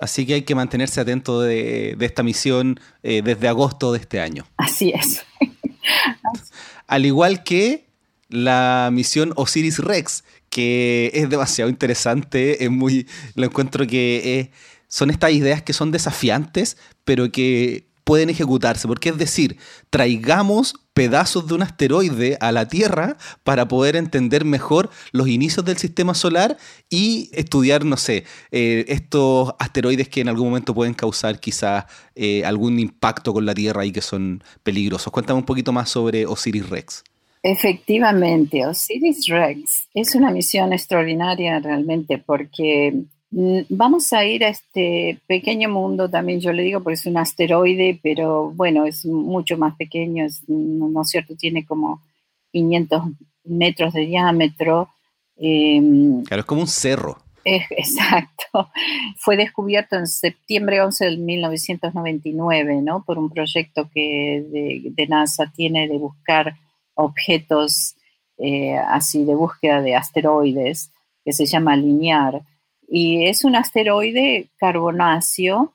[0.00, 4.46] Así que hay que mantenerse atento de, esta misión eh, desde agosto de este año.
[4.56, 5.24] Así es.
[6.86, 7.86] Al igual que
[8.28, 10.24] la misión Osiris Rex,
[10.56, 14.50] que es demasiado interesante, es muy, lo encuentro que
[14.88, 19.58] son estas ideas que son desafiantes, pero que pueden ejecutarse, porque es decir,
[19.90, 25.76] traigamos pedazos de un asteroide a la Tierra para poder entender mejor los inicios del
[25.76, 26.56] sistema solar
[26.88, 32.46] y estudiar, no sé, eh, estos asteroides que en algún momento pueden causar quizás eh,
[32.46, 35.12] algún impacto con la Tierra y que son peligrosos.
[35.12, 37.04] Cuéntame un poquito más sobre Osiris Rex.
[37.42, 45.20] Efectivamente, Osiris Rex es una misión extraordinaria realmente porque mm, vamos a ir a este
[45.26, 49.76] pequeño mundo también, yo le digo porque es un asteroide, pero bueno, es mucho más
[49.76, 51.36] pequeño, es, ¿no es cierto?
[51.36, 52.02] Tiene como
[52.52, 53.02] 500
[53.44, 54.88] metros de diámetro.
[55.36, 57.18] Em, claro, es como un cerro.
[57.44, 58.70] exacto.
[59.18, 63.04] Fue descubierto en septiembre 11 de 1999, ¿no?
[63.04, 66.56] Por un proyecto que de NASA tiene de buscar
[66.96, 67.96] objetos
[68.38, 70.90] eh, así de búsqueda de asteroides
[71.24, 72.42] que se llama Linear.
[72.88, 75.72] Y es un asteroide carbonáceo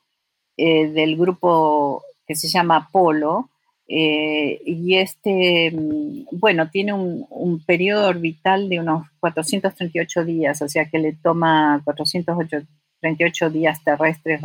[0.57, 3.49] eh, del grupo que se llama Apolo.
[3.87, 10.69] Eh, y este, mm, bueno, tiene un, un, periodo orbital de unos 438 días, o
[10.69, 14.39] sea que le toma 438 días terrestres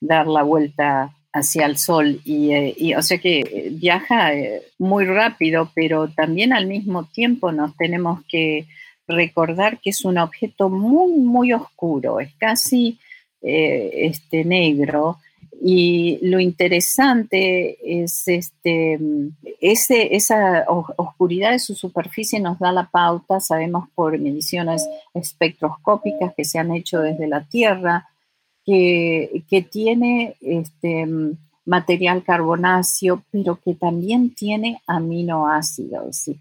[0.00, 5.70] dar la vuelta hacia el Sol eh, y, o sea que viaja eh, muy rápido,
[5.74, 8.66] pero también al mismo tiempo nos tenemos que
[9.06, 12.98] recordar que es un objeto muy, muy oscuro, es casi
[13.42, 15.18] eh, este, negro.
[15.60, 18.96] Y lo interesante es este,
[19.60, 26.44] ese, esa oscuridad de su superficie nos da la pauta, sabemos por mediciones espectroscópicas que
[26.44, 28.06] se han hecho desde la Tierra,
[28.68, 31.06] que, tiene este,
[31.64, 36.28] material carbonáceo, pero que también tiene aminoácidos.
[36.28, 36.38] Y,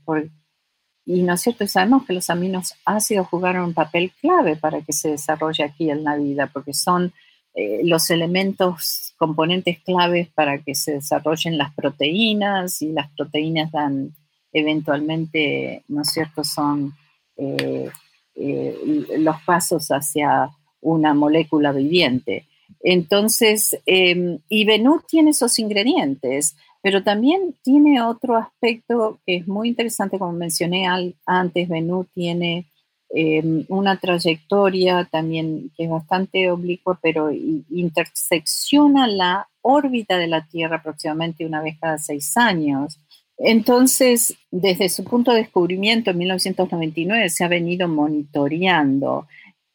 [1.06, 5.12] y no es cierto, sabemos que los aminoácidos jugaron un papel clave para que se
[5.12, 7.14] desarrolle aquí en la vida, porque son
[7.54, 14.14] eh, los elementos componentes claves para que se desarrollen las proteínas y las proteínas dan
[14.52, 16.94] eventualmente, ¿no es cierto?, son
[17.38, 17.90] eh,
[18.36, 20.50] eh, los pasos hacia
[20.82, 22.48] una molécula viviente.
[22.82, 29.70] Entonces, em, y Venus tiene esos ingredientes, pero también tiene otro aspecto que es muy
[29.70, 30.88] interesante, como mencioné
[31.26, 32.68] antes, Venus tiene
[33.10, 40.78] em, una trayectoria también que es bastante oblicua, pero intersecciona la órbita de la Tierra
[40.78, 43.00] aproximadamente una vez cada seis años.
[43.38, 49.28] Entonces, desde su punto de descubrimiento en 1999 se ha venido monitoreando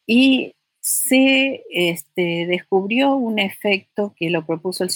[0.05, 0.53] y
[0.83, 4.91] se este, descubrió un efecto que lo propuso el,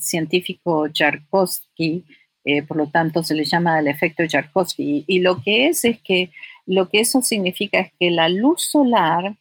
[0.00, 2.04] científico, Yarkovsky,
[2.42, 6.00] eh, por lo tanto se le llama el efecto Yarkovsky, y lo que es es
[6.00, 6.30] que
[6.64, 9.36] lo que eso significa es que la luz solar,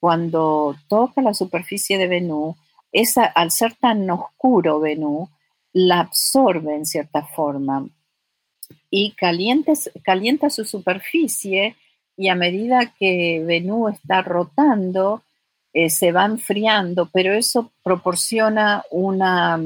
[0.00, 2.56] cuando toca la superficie de Venus,
[3.34, 5.28] al ser tan oscuro Venus,
[5.74, 7.86] la absorbe en cierta forma
[8.88, 11.76] y calienta su superficie
[12.16, 15.22] y a medida que Venus está rotando,
[15.72, 19.60] eh, se va enfriando, pero eso proporciona una,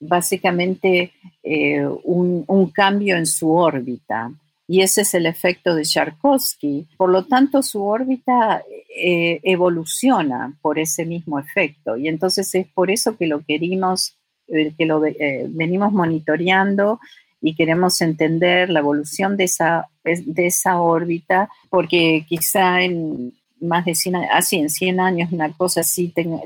[0.00, 4.32] básicamente eh, un, cambio en su órbita.
[4.66, 6.86] Y ese es el efecto de Charkovsky.
[6.96, 8.62] Por lo tanto, su órbita
[8.96, 11.96] eh, evoluciona por ese mismo efecto.
[11.96, 17.00] Y entonces es por eso que lo querimos, que lo venimos monitoreando
[17.40, 23.94] y queremos entender la evolución de esa, de esa órbita, porque quizá en más de
[23.94, 26.40] 100 así en 100 años una cosa así tenga,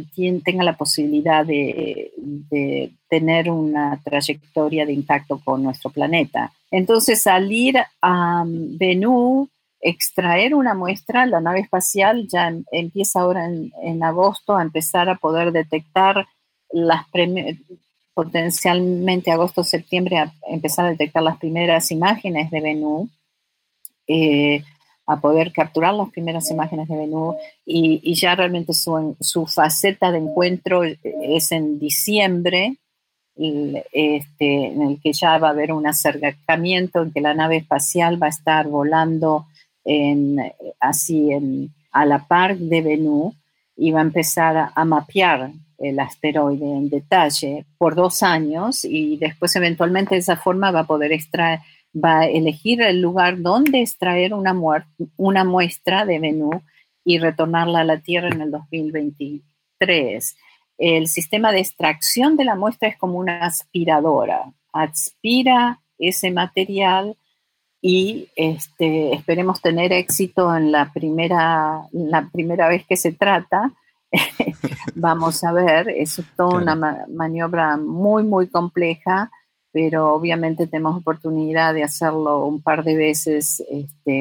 [0.45, 2.11] tenga la posibilidad de,
[3.09, 6.53] tener una trayectoria de impacto con nuestro planeta.
[6.73, 9.49] Entonces, salir a um, Venus,
[9.81, 15.15] extraer una muestra, la nave espacial ya empieza ahora en, en agosto a empezar a
[15.15, 16.27] poder detectar
[16.73, 17.09] las
[18.15, 23.11] potencialmente agosto-septiembre a empezar a detectar las primeras imágenes de Venus,
[24.07, 24.63] eh,
[25.07, 27.35] a poder capturar las primeras imágenes de Venus
[27.67, 32.79] y, ya realmente su, su, faceta de encuentro es en diciembre,
[33.37, 38.23] este, en el que ya va a haber un acercamiento, en que la nave espacial
[38.23, 39.47] va a estar volando
[39.85, 40.39] en,
[40.81, 43.35] así en, a la par de Venus
[43.77, 45.51] y va a empezar a mapear
[45.89, 50.87] el asteroide en detalle por dos años y después eventualmente de esa forma va a
[50.87, 51.61] poder extraer,
[51.95, 54.55] va a elegir el lugar donde extraer una,
[55.45, 56.57] muestra de Venus
[57.05, 60.37] y retornarla a la Tierra en el 2023.
[60.79, 64.53] El sistema de extracción de la muestra es como una aspiradora.
[64.73, 67.17] Aspira ese material
[67.81, 73.73] y este, esperemos tener éxito en la primera, la primera vez que se trata
[74.95, 79.31] Vamos a ver, es toda una maniobra muy, muy compleja,
[79.73, 84.21] pero obviamente tenemos oportunidad de hacerlo un par de veces este,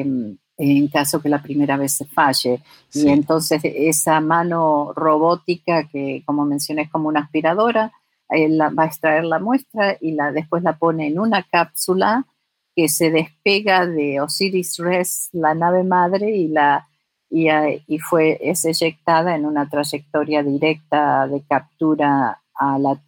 [0.56, 2.60] en caso que la primera vez se falle.
[2.92, 7.92] Y entonces esa mano robótica que, como mencioné, es como una aspiradora,
[8.30, 12.26] va a extraer la muestra y la, después la pone en una cápsula
[12.74, 16.88] que se despega de Osiris Rex, la nave madre, y la
[17.36, 22.40] y, fue, es eyectada en una trayectoria directa de captura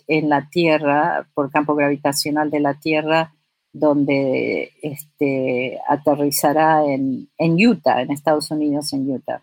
[0.09, 3.33] en la Tierra, por campo gravitacional de la Tierra,
[3.73, 9.43] donde este, aterrizará en, Utah, en Estados Unidos, en Utah.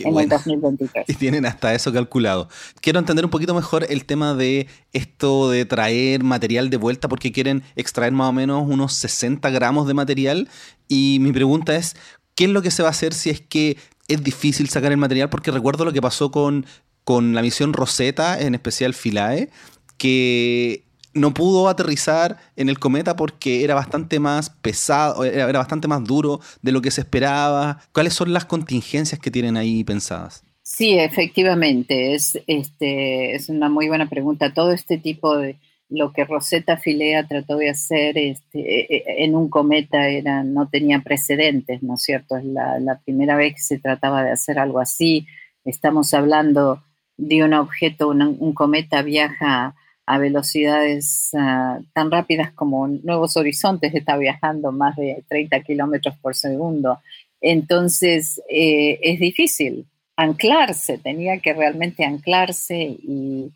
[0.00, 1.08] en el 2023.
[1.08, 2.48] Y tienen hasta eso calculado.
[2.82, 7.32] Quiero entender un poquito mejor el tema de esto de traer material de vuelta, porque
[7.32, 10.50] quieren extraer más o menos unos 60 gramos de material.
[10.86, 11.96] Y mi pregunta es,
[12.34, 13.78] ¿qué es lo que se va a hacer si es que
[14.12, 16.66] es difícil sacar el material porque recuerdo lo que pasó con,
[17.04, 19.50] con la misión Rosetta, en especial Philae,
[19.96, 20.84] que
[21.14, 26.40] no pudo aterrizar en el cometa porque era bastante más pesado, era bastante más duro
[26.62, 27.80] de lo que se esperaba.
[27.92, 30.42] ¿Cuáles son las contingencias que tienen ahí pensadas?
[30.62, 34.54] Sí, efectivamente, es, este, es una muy buena pregunta.
[34.54, 35.56] Todo este tipo de,
[35.92, 40.68] lo que Rosetta Filea trató de hacer este, e, e, en un cometa era, no
[40.68, 42.36] tenía precedentes, ¿no es cierto?
[42.36, 45.26] Es la, primera vez que se trataba de hacer algo así.
[45.64, 46.82] Estamos hablando
[47.16, 49.74] de un objeto, un, cometa viaja
[50.06, 56.34] a velocidades ah, tan rápidas como Nuevos Horizontes está viajando más de 30 kilómetros por
[56.34, 57.00] segundo.
[57.40, 59.86] Entonces eh, es difícil
[60.16, 63.52] anclarse, tenía que realmente anclarse y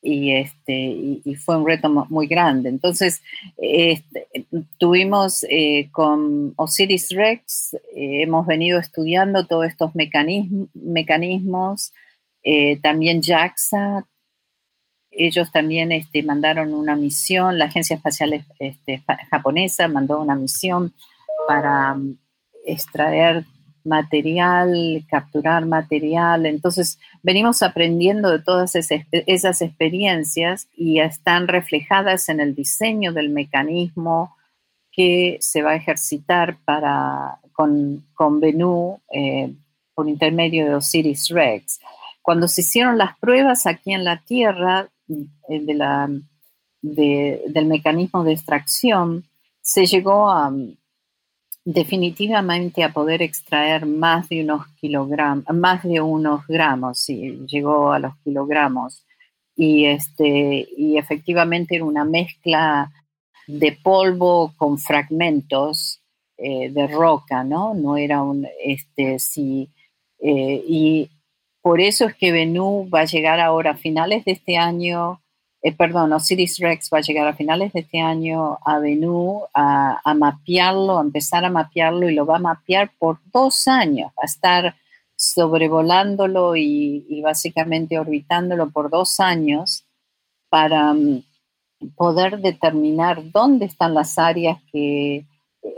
[0.00, 2.68] y, este, y, fue un reto muy grande.
[2.68, 3.22] Entonces,
[3.56, 4.28] este,
[4.78, 11.92] tuvimos eh, con Osiris Rex, eh, hemos venido estudiando todos estos mecanismos,
[12.44, 14.06] eh, también JAXA,
[15.10, 20.94] ellos también este, mandaron una misión, la Agencia Espacial este, Japonesa mandó una misión
[21.48, 22.16] para um,
[22.64, 23.44] extraer
[23.84, 26.46] material, capturar material.
[26.46, 34.36] Entonces, venimos aprendiendo de todas esas, experiencias y están reflejadas en el diseño del mecanismo
[34.92, 38.40] que se va a ejercitar para, con, con
[39.12, 39.54] eh,
[39.94, 41.80] por intermedio de Osiris Rex.
[42.22, 46.10] Cuando se hicieron las pruebas aquí en la Tierra eh, de la,
[46.82, 49.24] del mecanismo de extracción,
[49.60, 50.52] se llegó a,
[51.70, 57.98] definitivamente a poder extraer más de unos kilogramos, más de unos gramos, sí, llegó a
[57.98, 59.04] los kilogramos.
[59.54, 62.90] Y, este, y efectivamente era una mezcla
[63.46, 66.00] de polvo con fragmentos
[66.38, 67.74] eh, de roca, ¿no?
[67.74, 69.68] No era un, este, sí,
[70.20, 71.10] eh, y
[71.60, 75.20] por eso es que Benú va a llegar ahora a finales de este año
[75.60, 80.14] eh, perdón, Osiris Rex va a llegar a finales de este año a Bennu a,
[80.14, 84.26] mapearlo, a empezar a mapearlo y lo va a mapear por dos años, va a
[84.26, 84.76] estar
[85.16, 89.84] sobrevolándolo y, básicamente orbitándolo por dos años
[90.48, 91.24] para mm,
[91.96, 95.26] poder determinar dónde están las áreas que,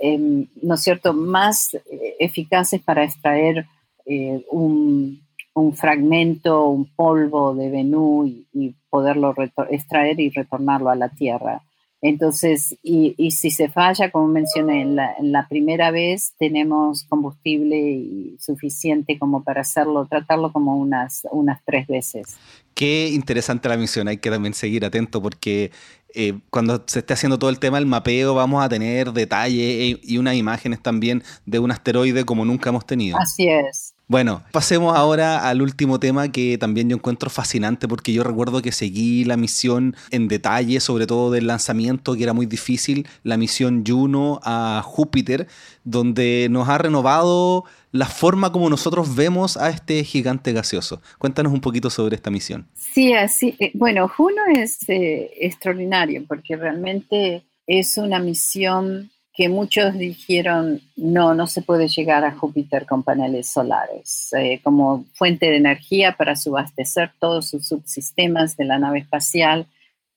[0.03, 3.67] em, ¿no es cierto?, más eh, eficaces para extraer
[4.05, 5.23] eh, un,
[5.61, 9.35] un fragmento, un polvo de Benú y, poderlo
[9.71, 11.63] extraer y retornarlo a la Tierra.
[12.03, 19.45] Entonces, y, si se falla, como mencioné, en la, primera vez tenemos combustible suficiente como
[19.45, 22.37] para hacerlo, tratarlo como unas, unas tres veces.
[22.75, 25.71] Qué interesante la misión, hay que también seguir atento porque
[26.15, 30.19] eh, cuando se esté haciendo todo el tema del mapeo vamos a tener detalles y
[30.19, 33.19] unas imágenes también de un asteroide como nunca hemos tenido.
[33.19, 33.95] Así es.
[34.11, 38.73] Bueno, pasemos ahora al último tema que también yo encuentro fascinante porque yo recuerdo que
[38.73, 43.85] seguí la misión en detalle, sobre todo del lanzamiento que era muy difícil, la misión
[43.87, 45.47] Juno a Júpiter,
[45.85, 51.01] donde nos ha renovado la forma como nosotros vemos a este gigante gaseoso.
[51.19, 52.67] Cuéntanos un poquito sobre esta misión.
[52.75, 53.55] Sí, así.
[53.61, 61.35] Eh, bueno, Juno es eh, extraordinario porque realmente es una misión que muchos dijeron, no,
[61.35, 66.37] no se puede llegar a Júpiter con paneles solares, eh, como fuente de energía para
[66.37, 69.67] subastecer todos sus subsistemas de la nave espacial,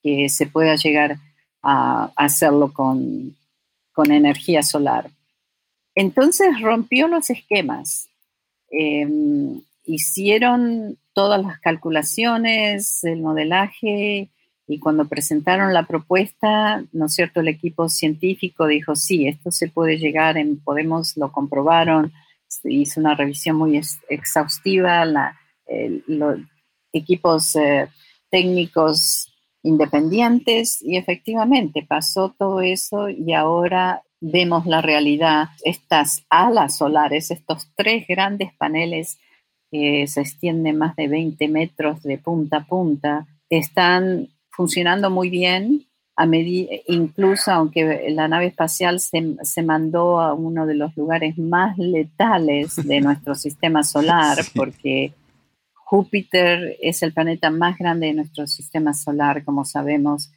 [0.02, 1.18] que se pueda llegar
[1.62, 3.36] a, hacerlo con,
[4.10, 5.10] energía solar.
[5.96, 8.10] Entonces rompió los esquemas,
[8.72, 14.30] em, hicieron todas las calculaciones, el modelaje,
[14.68, 19.68] y cuando presentaron la propuesta, ¿no es cierto?, el equipo científico dijo, sí, esto se
[19.68, 22.14] puede llegar, en, podemos, lo comprobaron,
[22.48, 25.06] se hizo una revisión muy exhaustiva,
[26.08, 26.40] los
[26.94, 27.90] equipos eh,
[28.30, 29.34] técnicos
[29.64, 35.50] independientes y efectivamente pasó todo eso y ahora vemos la realidad.
[35.64, 39.18] Estas alas solares, estos tres grandes paneles
[39.72, 45.86] que se extienden más de 20 metros de punta a punta, están funcionando muy bien,
[46.16, 46.28] a
[46.88, 52.76] incluso aunque la nave espacial se, se, mandó a uno de los lugares más letales
[52.76, 55.14] de nuestro sistema solar, porque
[55.74, 60.32] Júpiter es el planeta más grande de nuestro sistema solar, como sabemos,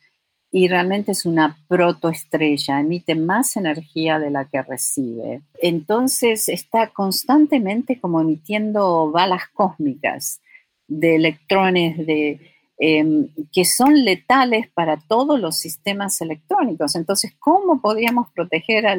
[0.51, 5.43] y realmente es una protoestrella, emite más energía de la que recibe.
[5.61, 10.41] Entonces está constantemente como emitiendo balas cósmicas
[10.89, 16.95] de electrones, de, Em, que son letales para todos los sistemas electrónicos.
[16.95, 18.97] Entonces, ¿cómo podríamos proteger a,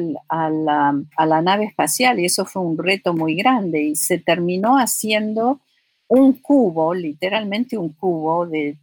[0.50, 2.18] la, nave espacial?
[2.18, 5.60] Y eso fue un reto muy grande y se terminó haciendo
[6.08, 8.76] un cubo, literalmente un cubo de,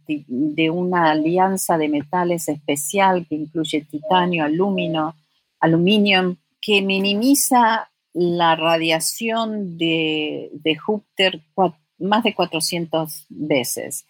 [0.70, 5.14] una alianza de metales especial que incluye titanio, aluminio,
[5.60, 11.42] aluminio, que minimiza la radiación de, de Júpiter
[11.98, 14.06] más de 400 veces.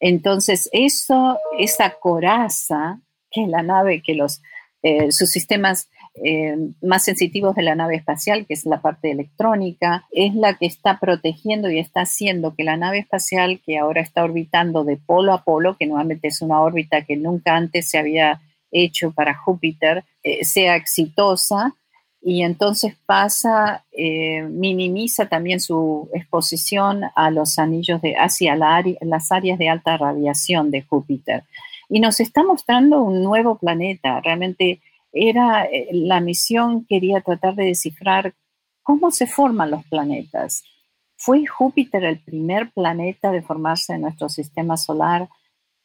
[0.00, 4.40] Entonces, eso, esa coraza que la nave, que los,
[4.82, 5.88] eh, sus sistemas
[6.24, 10.66] eh, más sensitivos de la nave espacial, que es la parte electrónica, es la que
[10.66, 15.32] está protegiendo y está haciendo que la nave espacial, que ahora está orbitando de polo
[15.32, 18.40] a polo, que nuevamente es una órbita que nunca antes se había
[18.70, 21.74] hecho para Júpiter, eh, sea exitosa
[22.28, 29.58] y entonces pasa, eh, minimiza también su exposición a los anillos de, hacia las áreas
[29.58, 31.44] de alta radiación de Júpiter.
[31.88, 34.20] Y nos está mostrando un nuevo planeta.
[34.20, 38.34] Realmente era eh, la misión, quería tratar de descifrar
[38.82, 40.64] cómo se forman los planetas.
[41.16, 45.30] ¿Fue Júpiter el primer planeta de formarse en nuestro sistema solar?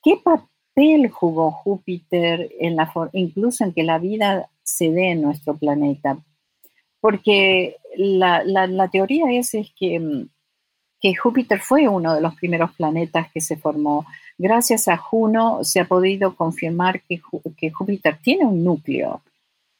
[0.04, 5.56] ¿Qué, papel jugó Júpiter en la incluso en que la vida se dé en nuestro
[5.56, 6.18] planeta.
[7.04, 10.30] Porque la, teoría es, es que, mm,
[11.02, 14.06] que Júpiter fue uno de los primeros planetas que se formó.
[14.38, 17.20] Gracias a Juno se ha podido confirmar que,
[17.58, 19.22] que Júpiter tiene un núcleo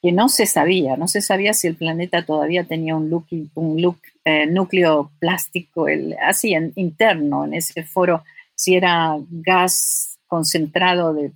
[0.02, 3.10] que no se sabía, no se sabía si el planeta todavía tenía un,
[4.26, 8.22] eh, núcleo plástico, el, así interno en ese foro,
[8.54, 11.32] si era gas concentrado de,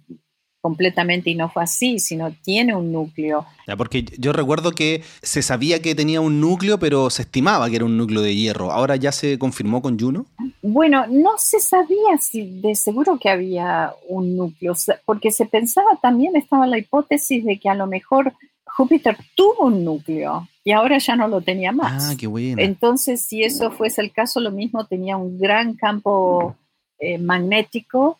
[0.60, 3.46] completamente y no fue así, sino tiene un núcleo.
[3.66, 7.76] Ya, porque yo recuerdo que se sabía que tenía un núcleo, pero se estimaba que
[7.76, 8.72] era un núcleo de hierro.
[8.72, 10.26] ¿Ahora ya se confirmó con Juno?
[10.62, 16.36] Bueno, no se sabía si de seguro que había un núcleo, porque se pensaba también,
[16.36, 18.32] estaba la hipótesis de que a lo mejor
[18.64, 22.10] Júpiter tuvo un núcleo y ahora ya no lo tenía más.
[22.10, 22.60] Ah, qué bueno.
[22.62, 26.56] Entonces, si eso fuese el caso, lo mismo tenía un gran campo
[26.98, 28.18] eh, magnético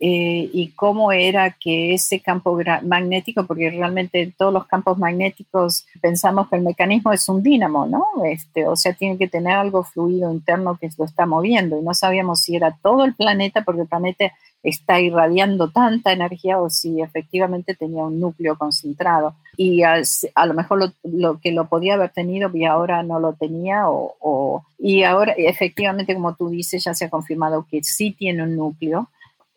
[0.00, 6.48] eh, y cómo era que ese campo magnético, porque realmente todos los campos magnéticos pensamos
[6.48, 8.04] que el mecanismo es un dínamo, ¿no?
[8.24, 11.94] Este, o sea, tiene que tener algo fluido interno que lo está moviendo y no
[11.94, 14.32] sabíamos si era todo el planeta, porque el planeta
[14.62, 19.34] está irradiando tanta energía o si efectivamente tenía un núcleo concentrado.
[19.56, 20.00] Y a,
[20.46, 23.84] lo mejor lo, que lo podía haber tenido y ahora no lo tenía.
[23.88, 28.56] O, y ahora efectivamente, como tú dices, ya se ha confirmado que sí tiene un
[28.56, 29.08] núcleo,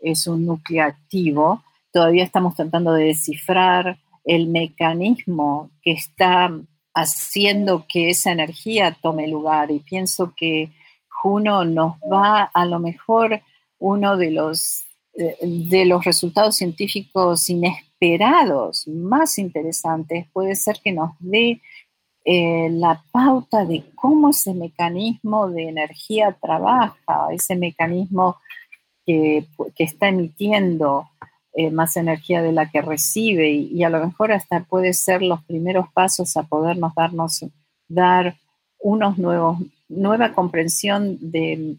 [0.02, 1.64] es un núcleo activo.
[1.92, 6.52] Todavía estamos tratando de descifrar el mecanismo que está
[6.94, 10.72] haciendo que esa energía tome lugar y pienso que
[11.08, 13.42] Juno nos va a lo mejor
[13.80, 21.62] uno de los de los resultados científicos inesperados más interesantes puede ser que nos dé
[22.24, 28.38] eh, la pauta de cómo ese mecanismo de energía trabaja, ese mecanismo
[29.06, 29.46] que,
[29.78, 31.10] está emitiendo
[31.54, 35.44] eh, más energía de la que recibe y, a lo mejor hasta puede ser los
[35.44, 37.46] primeros pasos a podernos darnos,
[37.88, 38.36] dar
[38.80, 39.60] unos nuevos
[39.92, 41.76] nueva comprensión de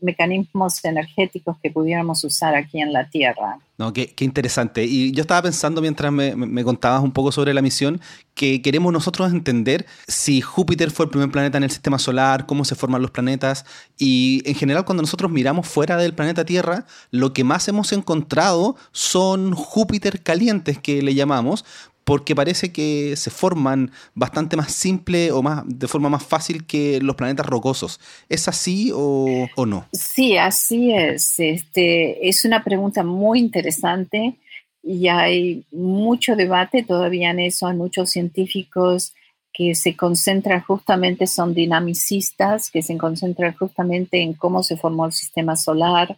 [0.00, 3.58] mecanismos energéticos que pudiéramos usar aquí en la Tierra.
[3.78, 4.84] No, qué, interesante.
[4.84, 8.00] Y yo estaba pensando mientras me, me, contabas un poco sobre la misión,
[8.34, 12.64] que queremos nosotros entender si Júpiter fue el primer planeta en el sistema solar, cómo
[12.64, 13.64] se forman los planetas.
[13.98, 18.76] Y en general, cuando nosotros miramos fuera del planeta Tierra, lo que más hemos encontrado
[18.92, 21.64] son Júpiter calientes, que le llamamos,
[22.04, 27.00] porque parece que se forman bastante más simple o más de forma más fácil que
[27.00, 28.00] los planetas rocosos.
[28.28, 29.86] ¿Es así o, no?
[29.92, 31.38] Sí, así es.
[31.38, 34.36] Este, es una pregunta muy interesante
[34.82, 37.66] y hay mucho debate todavía en eso.
[37.66, 39.14] Hay muchos científicos
[39.52, 45.12] que se concentran justamente, son dinamicistas, que se concentran justamente en cómo se formó el
[45.12, 46.16] sistema solar,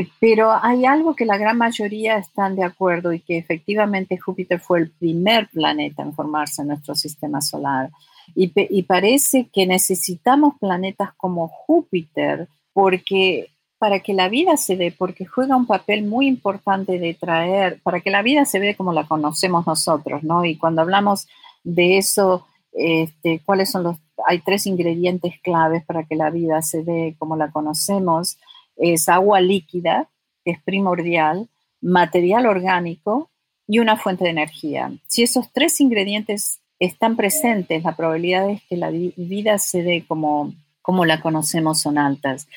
[0.00, 4.58] eh, pero hay algo que la gran mayoría están de acuerdo y que efectivamente Júpiter
[4.58, 7.90] fue el primer planeta en formarse en nuestro sistema solar.
[8.34, 15.24] Y, parece que necesitamos planetas como Júpiter porque para que la vida se dé, porque
[15.24, 19.06] juega un papel muy importante de traer, para que la vida se ve como la
[19.06, 20.44] conocemos nosotros, ¿no?
[20.44, 21.26] Y cuando hablamos
[21.64, 23.96] de eso, este, ¿cuáles son los?
[24.26, 28.38] Hay tres ingredientes claves para que la vida se dé como la conocemos
[28.80, 30.08] es agua líquida,
[30.44, 31.48] que es primordial,
[31.80, 33.30] material orgánico
[33.66, 34.92] y una fuente de energía.
[35.06, 40.52] Si esos tres ingredientes están presentes, la probabilidad es que la vida se dé como,
[40.82, 42.48] como la conocemos son altas.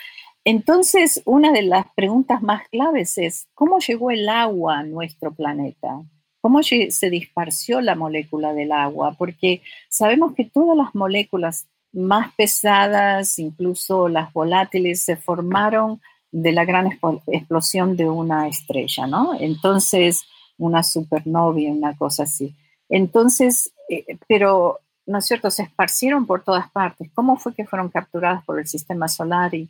[0.45, 6.01] Entonces, una de las preguntas más claves es, ¿cómo llegó el agua a nuestro planeta?
[6.41, 9.15] ¿Cómo se disparció la molécula del agua?
[9.17, 16.01] Porque sabemos que todas las moléculas más pesadas, incluso las volátiles, se formaron
[16.33, 16.89] de la gran
[17.27, 19.39] explosión de una estrella, ¿no?
[19.39, 20.23] Entonces,
[20.57, 22.55] una supernovia, una cosa así.
[22.89, 25.51] Entonces, eh, pero, ¿no es cierto?
[25.51, 27.11] Se esparcieron por todas partes.
[27.13, 29.51] ¿Cómo fue que fueron capturadas por el sistema solar?
[29.53, 29.69] Y,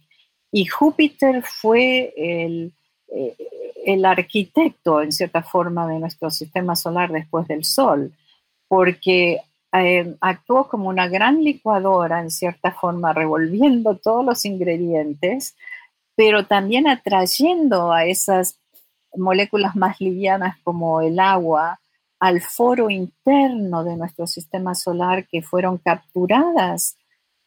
[0.66, 2.72] Júpiter fue el,
[3.14, 3.36] eh,
[3.86, 8.14] el arquitecto, en cierta forma, de nuestro sistema solar después del Sol,
[8.70, 9.42] porque
[9.74, 15.58] eh, actuó como una gran licuadora, en cierta forma, revolviendo todos los ingredientes
[16.16, 18.60] pero también atrayendo a esas
[19.16, 21.80] moléculas más livianas como el agua
[22.20, 26.96] al foro interno de nuestro sistema solar que fueron capturadas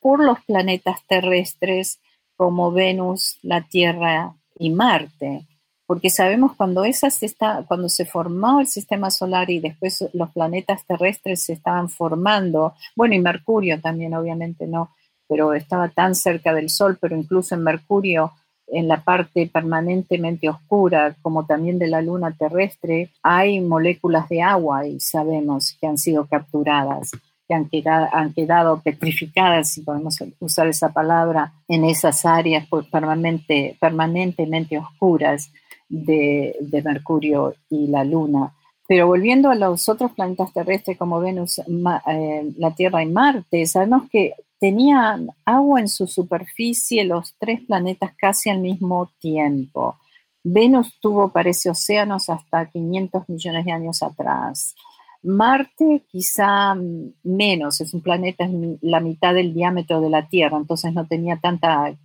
[0.00, 1.98] por los planetas terrestres
[2.36, 5.46] como Venus, la Tierra y Marte.
[5.86, 10.84] Porque sabemos cuando, esas está, cuando se formó el sistema solar y después los planetas
[10.84, 14.90] terrestres se estaban formando, bueno, y Mercurio también obviamente no,
[15.26, 18.32] pero estaba tan cerca del Sol, pero incluso en Mercurio
[18.68, 24.86] en la parte permanentemente oscura, como también de la luna terrestre, hay moléculas de agua
[24.86, 27.12] y sabemos que han sido capturadas,
[27.46, 33.76] que han quedado, han quedado petrificadas, si podemos usar esa palabra, en esas áreas permanente,
[33.80, 35.52] permanentemente oscuras
[35.88, 38.52] de, de Mercurio y la luna.
[38.88, 44.08] Pero volviendo a los otros planetas terrestres como Venus, eh, la Tierra y Marte, sabemos
[44.10, 49.96] que tenían agua en su superficie los tres planetas casi al mismo tiempo.
[50.42, 54.74] Venus tuvo, parece, océanos hasta 500 millones de años atrás.
[55.22, 56.76] Marte quizá
[57.24, 58.48] menos, es un planeta
[58.80, 61.96] la mitad del diámetro de la Tierra, entonces no tenía tanta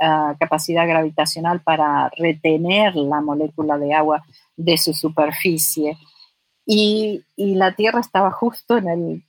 [0.00, 4.24] ah, capacidad gravitacional para retener la molécula de agua
[4.56, 5.98] de su superficie.
[6.70, 9.24] Y, la Tierra estaba justo en el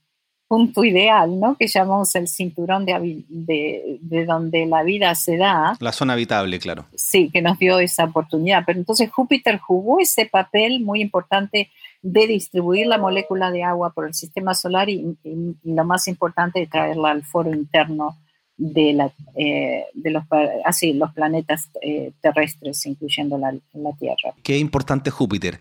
[0.50, 1.56] punto ideal, ¿no?
[1.56, 5.78] Que llamamos el cinturón de, de, donde la vida se da.
[5.80, 6.86] La zona habitable, claro.
[6.96, 8.64] Sí, que nos dio esa oportunidad.
[8.66, 11.70] Pero entonces Júpiter jugó ese papel muy importante
[12.02, 15.16] de distribuir la molécula de agua por el sistema solar y,
[15.64, 18.18] lo más importante, de traerla al foro interno
[18.58, 20.24] de, la, eh, de los,
[20.66, 24.34] así, los planetas eh, terrestres, incluyendo la, la Tierra.
[24.42, 25.60] Qué importante Júpiter.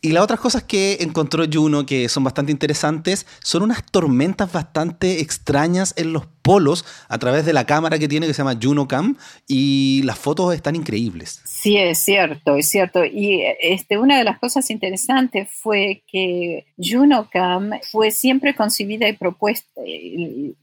[0.00, 5.20] Y las otras cosas que encontró Juno que son bastante interesantes son unas tormentas bastante
[5.20, 8.86] extrañas en los polos a través de la cámara que tiene que se llama Juno
[8.86, 9.16] Cam
[9.48, 11.40] y las fotos están increíbles.
[11.44, 13.04] Sí, es cierto, es cierto.
[13.04, 19.14] Y este, una de las cosas interesantes fue que Juno Cam fue siempre concebida y
[19.14, 19.66] propuesta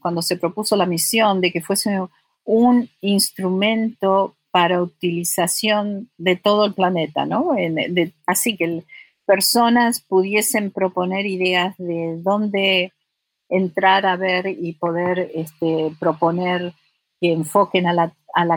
[0.00, 2.00] cuando se propuso la misión de que fuese
[2.44, 7.56] un instrumento para utilización de todo el planeta, ¿no?
[8.26, 8.84] así que el,
[9.26, 12.92] personas pudiesen proponer ideas de dónde
[13.48, 16.74] entrar a ver y poder este, proponer
[17.20, 18.12] que enfoquen a la,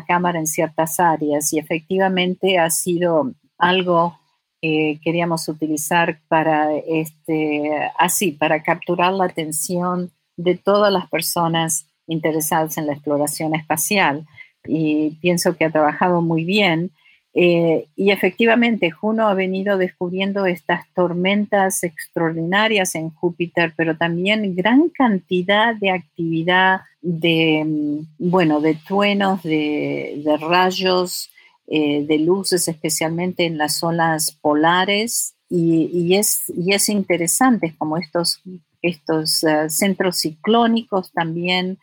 [0.07, 1.53] Cámara en ciertas áreas.
[1.53, 4.18] Y efectivamente ha sido algo
[4.61, 12.78] que queríamos utilizar para, este, así, para capturar la atención de todas las personas interesadas
[12.78, 14.26] en la exploración espacial.
[14.65, 16.91] Y pienso que ha trabajado muy bien.
[17.40, 24.90] Eh, y efectivamente, Juno ha venido descubriendo estas tormentas extraordinarias en Júpiter, pero también gran
[24.90, 31.30] cantidad de actividad de, mm, bueno, de truenos, de, rayos,
[31.68, 35.36] eh, de luces, especialmente en las zonas polares.
[35.48, 38.42] Y, es, y es interesante como estos,
[38.82, 41.78] estos eh, centros ciclónicos también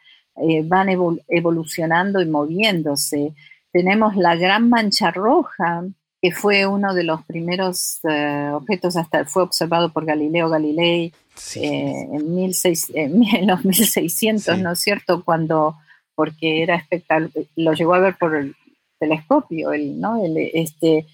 [0.65, 0.89] van
[1.29, 3.35] evolucionando y moviéndose
[3.75, 5.85] tenemos la Gran Mancha Roja,
[6.23, 11.13] que fue uno de los primeros eh, objetos, hasta fue observado por Galileo Galilei
[11.57, 15.25] eh, en, en, los 1600, ¿no es cierto?
[15.25, 15.75] Cuando,
[16.15, 18.55] porque era espectacular, lo llegó a ver por el
[19.01, 20.25] telescopio, el, ¿no?
[20.25, 21.09] El, este,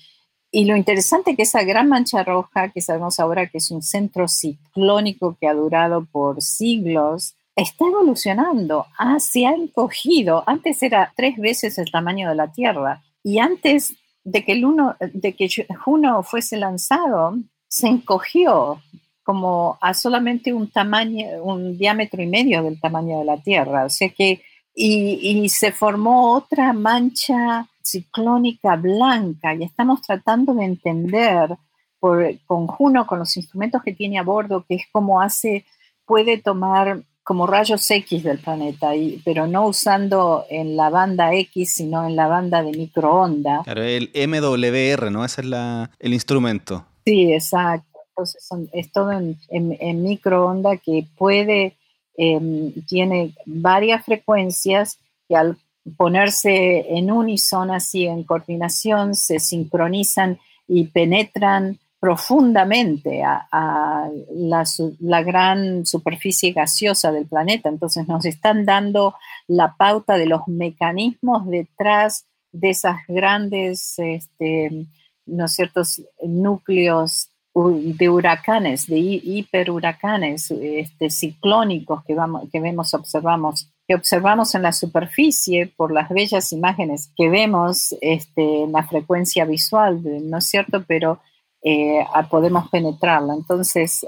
[0.50, 4.28] y lo interesante que esa gran mancha roja, que sabemos ahora que es un centro
[4.28, 10.42] ciclónico que ha durado por siglos, está evolucionando, ah, se ha encogido.
[10.46, 16.56] Antes era tres veces el tamaño de la Tierra y antes de que, Juno fuese
[16.56, 17.36] lanzado,
[17.68, 18.80] se encogió
[19.22, 23.84] como a solamente un tamaño, un diámetro y medio del tamaño de la Tierra.
[23.84, 24.42] O sea que,
[24.74, 31.56] y, se formó otra mancha ciclónica blanca y estamos tratando de entender
[31.98, 35.64] por, con Juno, con los instrumentos que tiene a bordo, que es como hace,
[36.06, 41.74] puede tomar como rayos X del planeta, y, pero no usando en la banda X,
[41.74, 43.60] sino en la banda de microonda.
[43.62, 45.24] Claro, el MWR, ¿no?
[45.24, 46.84] Ese es la, el instrumento.
[47.04, 48.00] Sí, exacto.
[48.08, 51.76] Entonces es todo en, en, microonda que puede,
[52.16, 55.56] em, tiene varias frecuencias que al
[55.96, 66.52] ponerse en unísono, así en coordinación, se sincronizan y penetran profundamente a, la, gran superficie
[66.52, 67.68] gaseosa del planeta.
[67.68, 69.14] Entonces nos están dando
[69.46, 74.86] la pauta de los mecanismos detrás de esas grandes, este,
[75.26, 83.94] ¿no ciertos núcleos de huracanes, de hiperhuracanes este, ciclónicos que, vamos, que vemos, observamos, que
[83.94, 90.00] observamos en la superficie por las bellas imágenes que vemos este, en la frecuencia visual,
[90.30, 90.84] ¿no es cierto?
[90.86, 91.20] Pero
[91.62, 93.34] eh, podemos penetrarla.
[93.34, 94.06] Entonces,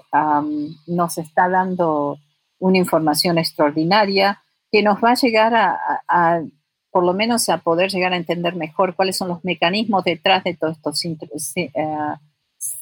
[0.87, 2.19] nos está dando
[2.59, 6.43] una información extraordinaria que nos va a llegar a,
[6.91, 10.55] por lo menos, a poder llegar a entender mejor cuáles son los mecanismos detrás de
[10.55, 11.05] todos estos
[11.57, 11.71] eh,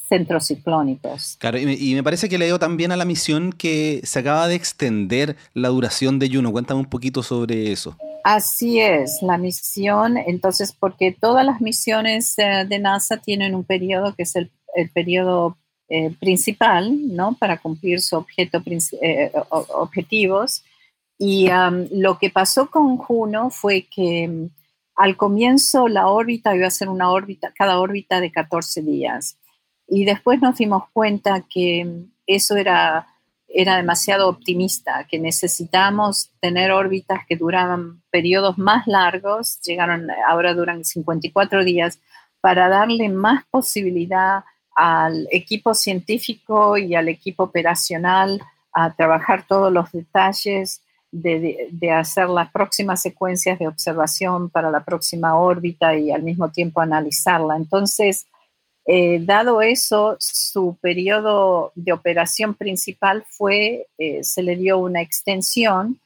[0.09, 1.37] centros ciclónicos.
[1.39, 4.55] Claro, y me, parece que le dio también a la misión que se acaba de
[4.55, 6.53] extender la duración de Juno.
[6.53, 7.97] Cuéntame un poquito sobre eso.
[8.23, 14.15] Así es, la misión, entonces, porque todas las misiones eh, de NASA tienen un periodo
[14.15, 14.51] que es el,
[14.95, 15.57] periodo
[15.89, 17.35] eh, principal, ¿no?
[17.35, 18.63] Para cumplir sus objeto,
[19.03, 19.33] eh,
[19.71, 20.63] objetivos.
[21.19, 21.49] Y
[21.91, 24.51] lo que pasó con Juno fue que mm,
[24.95, 29.37] al comienzo la órbita iba a ser una órbita, cada órbita de 14 días.
[29.89, 33.07] Y después nos dimos cuenta que mm, eso era
[33.53, 40.85] era demasiado optimista, que necesitamos tener órbitas que duraban periodos más largos, llegaron, ahora duran
[40.85, 41.99] 54 días,
[42.41, 44.45] para darle más posibilidad
[44.81, 48.41] al equipo científico y al equipo operacional
[48.73, 50.81] a trabajar todos los detalles
[51.13, 56.81] de, hacer las próximas secuencias de observación para la próxima órbita y al mismo tiempo
[56.81, 57.57] analizarla.
[57.57, 58.27] Entonces,
[58.87, 66.01] eh, dado eso, su periodo de operación principal fue, eh, se le dio una extensión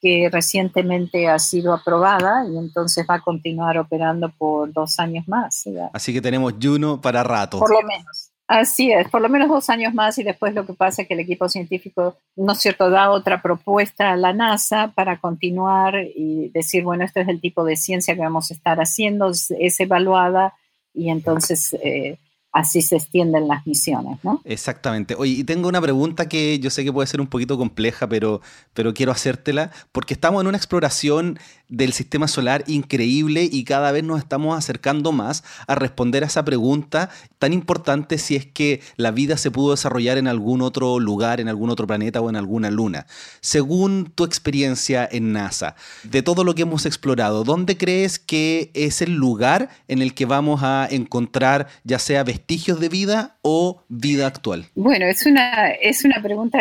[0.00, 5.64] que recientemente ha sido aprobada y entonces va a continuar operando por dos años más.
[5.92, 7.58] Así que tenemos Juno para rato.
[7.58, 8.30] Por lo menos.
[8.50, 11.14] Así es, por lo menos dos años más y después lo que pasa es que
[11.14, 16.48] el equipo científico, ¿no es cierto?, da otra propuesta a la NASA para continuar y
[16.48, 20.54] decir, bueno, este es el tipo de ciencia que vamos a estar haciendo, es, evaluada
[20.92, 22.18] y entonces eh,
[22.52, 24.40] así se extienden las misiones, ¿no?
[24.44, 25.14] Exactamente.
[25.16, 28.40] Oye, y tengo una pregunta que yo sé que puede ser un poquito compleja, pero,
[28.74, 31.38] pero quiero hacértela, porque estamos en una exploración
[31.68, 36.44] del sistema solar increíble y cada vez nos estamos acercando más a responder a esa
[36.44, 41.40] pregunta tan importante si es que la vida se pudo desarrollar en algún otro lugar,
[41.40, 43.06] en algún otro planeta o en alguna luna.
[43.40, 49.00] Según tu experiencia en NASA, de todo lo que hemos explorado, ¿dónde crees que es
[49.00, 52.39] el lugar en el que vamos a encontrar ya sea vestigios
[52.78, 54.66] de vida o vida actual?
[54.74, 56.58] Bueno, es una, es una pregunta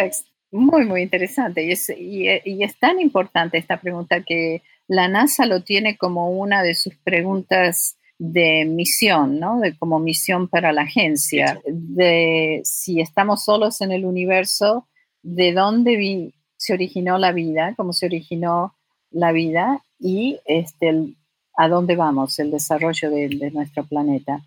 [0.51, 5.63] muy, muy interesante y es, y es tan importante esta pregunta que la NASA lo
[5.63, 9.59] tiene como una de sus preguntas de misión, ¿no?
[9.59, 14.87] De como misión para la agencia, de si estamos solos en el universo,
[15.23, 18.75] de dónde se originó la vida, cómo se originó
[19.09, 21.15] la vida y este,
[21.55, 24.41] a dónde vamos, el desarrollo de, nuestro planeta.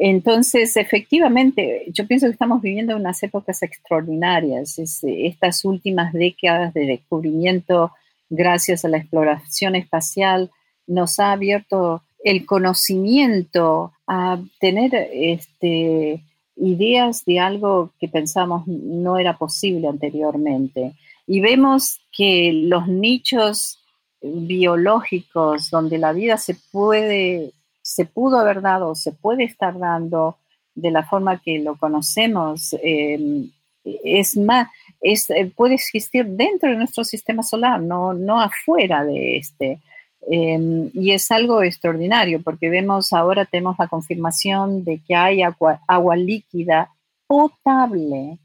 [0.00, 7.92] Entonces, efectivamente, yo pienso que estamos viviendo unas épocas extraordinarias, estas últimas décadas de descubrimiento
[8.30, 10.50] gracias a la exploración espacial,
[10.86, 16.22] nos ha abierto el conocimiento a tener este,
[16.56, 20.92] ideas de algo que pensamos no era posible anteriormente.
[21.26, 23.84] Y vemos que los nichos
[24.20, 27.52] biológicos donde la vida se puede,
[27.98, 30.36] se pudo haber dado, se puede estar dando
[30.72, 33.48] de la forma que lo conocemos, eh,
[33.82, 34.68] es más,
[35.00, 39.80] eh, puede existir dentro de nuestro sistema solar, no, no afuera de este.
[40.30, 46.16] Em, y es algo extraordinario porque vemos ahora, tenemos la confirmación de que hay agua,
[46.16, 46.92] líquida
[47.26, 48.38] potable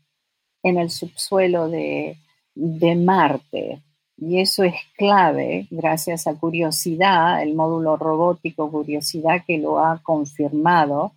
[0.64, 3.84] en el subsuelo de Marte.
[4.18, 11.14] Y eso es clave gracias a Curiosidad, el módulo robótico Curiosidad que lo ha confirmado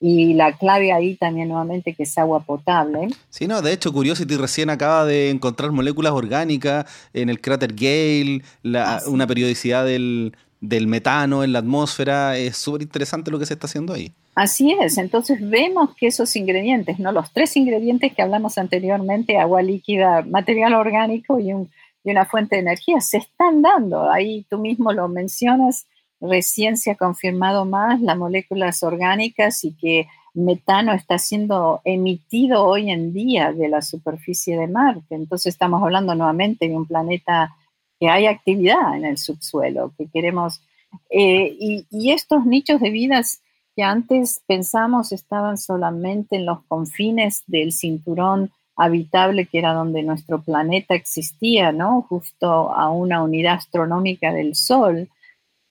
[0.00, 3.08] y la clave ahí también nuevamente que es agua potable.
[3.28, 8.42] Sí, no, de hecho Curiosity recién acaba de encontrar moléculas orgánicas en el cráter Gale,
[8.76, 12.38] ah, una periodicidad del, del metano en la atmósfera.
[12.38, 14.12] Es súper interesante lo que se está haciendo ahí.
[14.34, 17.12] Así es, entonces vemos que esos ingredientes, ¿no?
[17.12, 21.68] Los tres ingredientes que hablamos anteriormente, agua líquida, material orgánico y, un,
[22.04, 24.10] y una fuente de energía, se están dando.
[24.10, 25.86] Ahí tú mismo lo mencionas,
[26.20, 32.90] recién se ha confirmado más las moléculas orgánicas y que metano está siendo emitido hoy
[32.90, 35.14] en día de la superficie de Marte.
[35.14, 37.56] Entonces estamos hablando nuevamente de un planeta
[37.98, 40.62] que hay actividad en el subsuelo, que queremos...
[41.08, 43.42] Eh, y, y, estos nichos de vidas
[43.76, 48.50] que antes pensamos estaban solamente en los confines del cinturón
[48.82, 52.02] habitable que era donde nuestro planeta existía, ¿no?
[52.08, 55.08] Justo a una unidad astronómica del Sol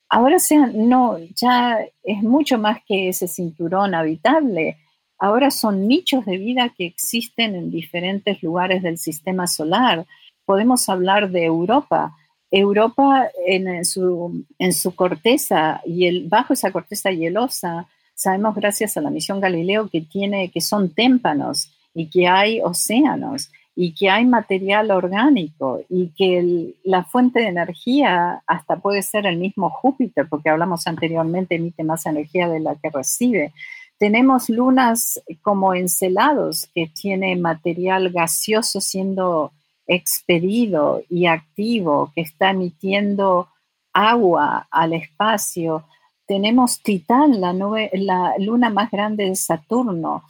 [0.10, 4.78] ahora sea, no, ya es mucho más que ese cinturón habitable.
[5.20, 10.05] Ahora son nichos de vida que existen en diferentes lugares del sistema solar.
[10.45, 12.16] Podemos hablar de Europa.
[12.51, 19.01] Europa en su, en su corteza y el, bajo esa corteza hielosa, sabemos gracias a
[19.01, 24.26] la misión Galileo que tiene, que son témpanos y que hay océanos y que hay
[24.26, 30.50] material orgánico y que la fuente de energía hasta puede ser el mismo Júpiter, porque
[30.50, 33.54] hablamos anteriormente, emite más energía de la que recibe.
[33.98, 39.54] Tenemos lunas como encelados que tiene material gaseoso siendo
[39.88, 43.48] expedido y activo, que está emitiendo
[43.94, 45.86] agua al espacio.
[46.28, 47.54] Tenemos Titán, la,
[47.94, 50.24] la luna más grande de Saturno,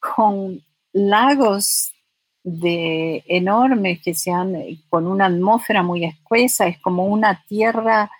[0.00, 0.63] con
[0.94, 1.92] lagos
[2.42, 4.54] de enormes que sean
[4.88, 8.10] con una atmósfera muy espesa, es como una tierra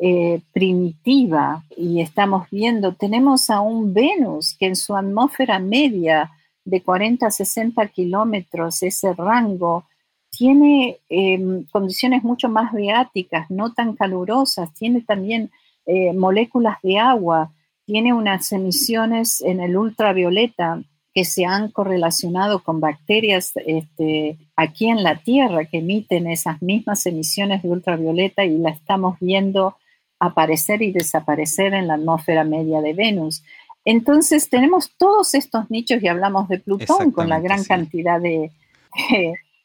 [0.00, 6.30] eh, primitiva y estamos viendo, tenemos a un Venus que en su atmósfera media
[6.64, 9.84] de 40 a 60 kilómetros, ese rango,
[10.30, 15.50] tiene em, condiciones mucho más beáticas, no tan calurosas, tiene también
[15.86, 17.52] eh, moléculas de agua,
[17.84, 20.82] tiene unas emisiones en el ultravioleta
[21.14, 27.04] que se han correlacionado con bacterias este, aquí en la Tierra que emiten esas mismas
[27.06, 29.76] emisiones de ultravioleta y la estamos viendo
[30.18, 33.42] aparecer y desaparecer en la atmósfera media de Venus.
[33.84, 38.50] Entonces tenemos todos estos nichos y hablamos de Plutón con la gran cantidad de,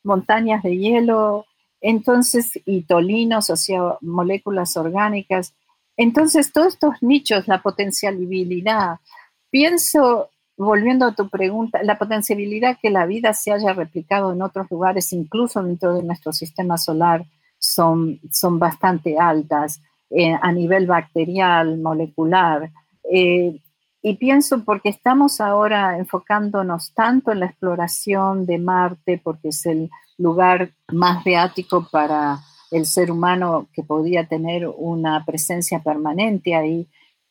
[0.04, 1.46] montañas de hielo,
[1.80, 5.54] entonces y tolinos, o sea, moléculas orgánicas.
[5.96, 8.98] Entonces todos estos nichos, la potencialidad,
[9.52, 14.70] pienso volviendo a tu pregunta, la potencialidad que la vida se haya replicado en otros
[14.70, 17.26] lugares, incluso dentro de nuestro sistema solar,
[17.60, 22.72] son, son bastante altas eh, a nivel bacterial, molecular.
[23.12, 23.62] Eh,
[24.02, 29.90] y pienso porque estamos ahora enfocándonos tanto en la exploración de Marte, porque es el
[30.18, 32.40] lugar más beático para
[32.72, 36.88] el ser humano que podía tener una presencia permanente ahí,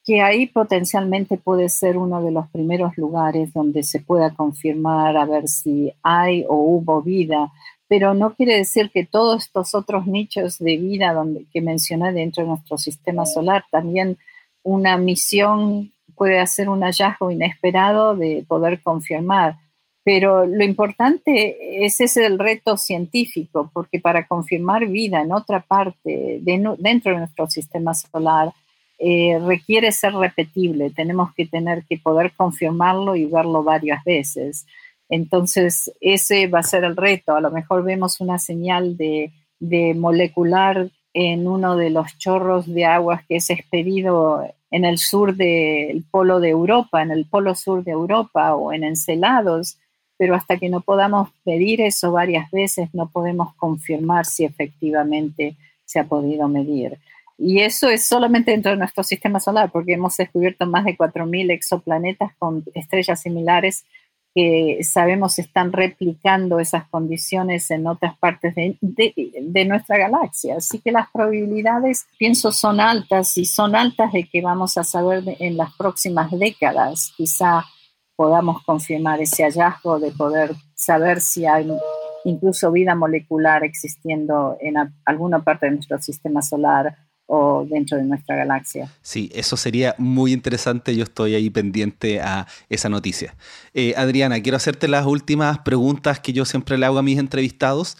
[0.06, 5.24] que ahí potencialmente puede ser uno de los primeros lugares donde se pueda confirmar a
[5.24, 7.50] ver si hay o hubo vida,
[7.88, 12.44] pero no quiere decir que todos estos otros nichos de vida donde, que mencioné dentro
[12.44, 14.16] de nuestro sistema solar, también
[14.62, 19.56] una misión puede hacer un hallazgo inesperado de poder confirmar.
[20.04, 26.38] Pero lo importante es ese el reto científico, porque para confirmar vida en otra parte,
[26.42, 28.52] dentro de nuestro sistema solar,
[28.98, 34.66] eh, requiere ser repetible, tenemos que tener que poder confirmarlo y verlo varias veces.
[35.08, 37.34] Entonces, ese va a ser el reto.
[37.34, 39.32] A lo mejor vemos una señal de,
[39.94, 46.04] molecular en uno de los chorros de aguas que es expedido en el sur del
[46.10, 49.78] polo de Europa, en el polo sur de Europa o en encelados,
[50.18, 56.00] pero hasta que no podamos medir eso varias veces, no podemos confirmar si efectivamente se
[56.00, 56.98] ha podido medir.
[57.38, 61.50] Y eso es solamente dentro de nuestro sistema solar, porque hemos descubierto más de 4.000
[61.52, 63.84] exoplanetas con estrellas similares
[64.36, 70.56] que sabemos están replicando esas condiciones en otras partes de, nuestra galaxia.
[70.58, 75.24] Así que las probabilidades, pienso, son altas y son altas de que vamos a saber
[75.40, 77.14] en las próximas décadas.
[77.16, 77.64] Quizá
[78.14, 81.70] podamos confirmar ese hallazgo de poder saber si hay
[82.26, 84.74] incluso vida molecular existiendo en
[85.06, 86.94] alguna parte de nuestro sistema solar
[87.26, 88.90] o dentro de nuestra galaxia.
[89.02, 90.94] Sí, eso sería muy interesante.
[90.96, 93.34] Yo estoy ahí pendiente a esa noticia.
[93.74, 97.96] Eh, Adriana, quiero hacerte las últimas preguntas que yo siempre le hago a mis entrevistados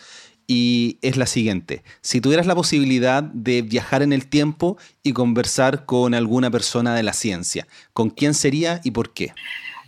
[0.47, 1.83] y es la siguiente.
[2.01, 7.03] Si tuvieras la posibilidad de viajar en el tiempo y conversar con alguna persona de
[7.03, 9.33] la ciencia, ¿con quién sería y por qué?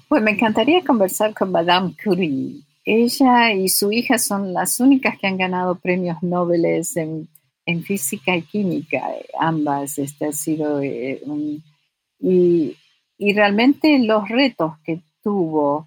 [0.09, 2.62] Pues me encantaría conversar con Madame Curie.
[2.84, 7.28] Ella y su hija son las únicas que han ganado premios Nobel en
[7.69, 9.07] en física y química,
[9.39, 11.23] ambas, este ha sido eh,
[12.19, 12.75] y,
[13.35, 15.87] realmente los retos que tuvo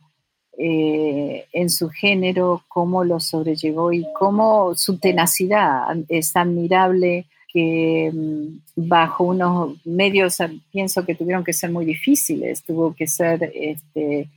[0.60, 8.60] eh, en su género, cómo lo sobrellevó y cómo su tenacidad es admirable que mm,
[8.76, 10.38] bajo unos medios
[10.72, 14.30] pienso que tuvieron que ser muy difíciles, tuvo que ser este,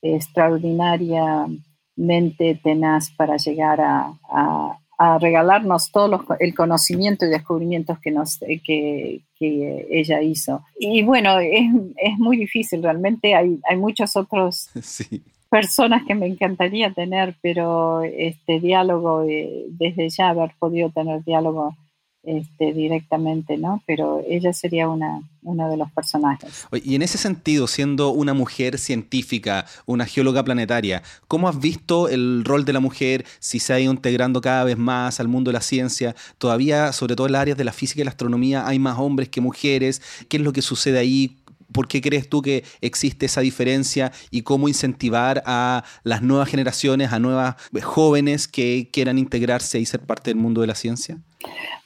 [0.00, 4.78] extraordinariamente tenaz para llegar a
[5.20, 10.64] regalarnos todo el conocimiento y descubrimientos que, nos, eh, que, que ella hizo.
[10.78, 14.70] Y bueno, es, es, muy difícil, realmente hay, hay muchos otros
[15.50, 21.76] personas que me encantaría tener, pero este diálogo, eh, desde ya haber podido tener diálogo
[22.22, 23.82] este, directamente, ¿no?
[23.86, 26.66] Pero ella sería una, uno de los personajes.
[26.84, 32.44] Y en ese sentido, siendo una mujer científica, una geóloga planetaria, ¿cómo has visto el
[32.44, 35.54] rol de la mujer si se ha ido integrando cada vez más al mundo de
[35.54, 36.14] la ciencia?
[36.38, 39.28] Todavía, sobre todo en las áreas de la física y la astronomía, hay más hombres
[39.28, 40.00] que mujeres.
[40.28, 41.38] ¿Qué es lo que sucede ahí?
[41.72, 47.12] ¿Por qué crees tú que existe esa diferencia y cómo incentivar a las nuevas generaciones,
[47.12, 51.18] a nuevas jóvenes que quieran integrarse y ser parte del mundo de la ciencia?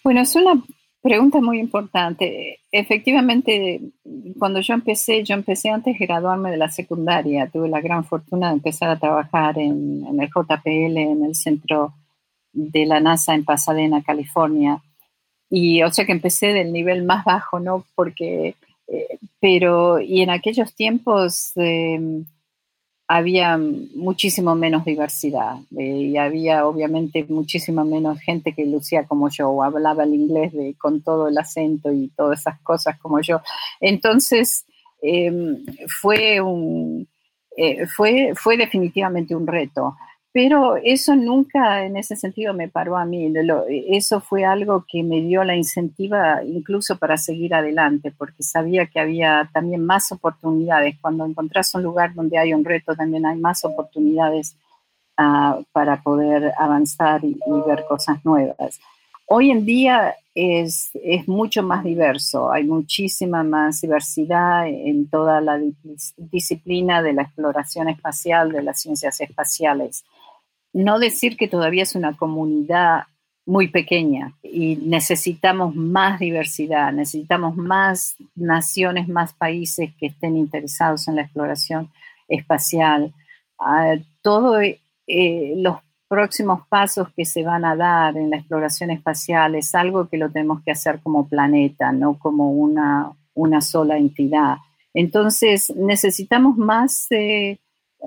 [0.03, 0.63] Bueno, es una
[1.07, 2.59] pregunta muy importante.
[2.73, 3.81] Efectivamente,
[4.39, 7.49] cuando yo empecé, yo empecé antes de graduarme de la secundaria.
[7.49, 11.95] Tuve la gran fortuna de empezar a trabajar en, el JPL, en el centro
[12.53, 14.83] de la NASA en Pasadena, California.
[15.49, 17.85] Y o sea que empecé del nivel más bajo, ¿no?
[17.95, 18.57] Porque,
[18.89, 22.25] eh, pero, y en aquellos tiempos em,
[23.09, 29.49] había muchísimo menos diversidad eh, y había obviamente muchísima menos gente que lucía como yo
[29.49, 33.41] o hablaba el inglés de, con todo el acento y todas esas cosas como yo.
[33.81, 34.67] Entonces,
[35.03, 35.65] em,
[36.01, 37.07] fue, un,
[37.57, 39.97] eh, fue, fue definitivamente un reto.
[40.37, 43.33] Pero eso nunca en ese sentido me paró a mí.
[43.89, 49.01] eso fue algo que me dio la incentiva incluso para seguir adelante, porque sabía que
[49.01, 50.99] había también más oportunidades.
[51.01, 54.59] Cuando encontrás un lugar donde hay un reto, también hay más oportunidades
[55.17, 58.79] uh, para poder avanzar y, ver cosas nuevas.
[59.29, 65.59] Hoy en día es, es, mucho más diverso, hay muchísima más diversidad en toda la
[66.19, 70.05] disciplina de la exploración espacial, de las ciencias espaciales
[70.77, 73.05] no decir que todavía es una comunidad
[73.47, 81.17] muy pequeña y necesitamos más diversidad, necesitamos más naciones, más países que estén interesados en
[81.17, 81.89] la exploración
[82.29, 83.15] espacial.
[84.21, 84.63] Todos
[85.07, 90.09] eh, los próximos pasos que se van a dar en la exploración espacial es algo
[90.09, 94.57] que lo tenemos que hacer como planeta, no como una, una sola entidad.
[94.93, 97.61] Entonces necesitamos más eh,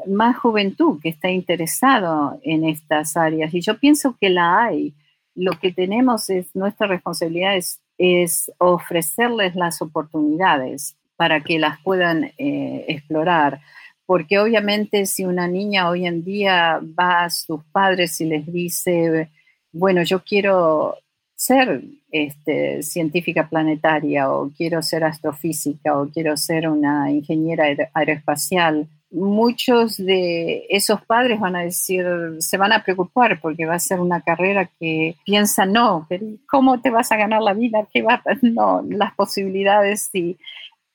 [0.08, 3.54] más juventud que está interesado en estas áreas.
[3.54, 4.94] Y yo pienso que la hay.
[5.36, 12.86] Lo que tenemos es, nuestra responsabilidad es, ofrecerles las oportunidades para que las puedan eh,
[12.88, 13.60] explorar.
[14.06, 19.30] Porque obviamente si una niña hoy en día va a sus padres y les dice,
[19.72, 20.96] bueno, yo quiero
[21.40, 29.98] ser este, científica planetaria o quiero ser astrofísica o quiero ser una ingeniera aeroespacial, muchos
[29.98, 32.06] de esos padres van a decir,
[32.40, 36.08] se van a preocupar porque va a ser una carrera que piensa, no,
[36.50, 37.88] ¿cómo te vas a ganar la vida?
[37.92, 38.22] ¿Qué va?
[38.42, 40.38] No, las posibilidades y,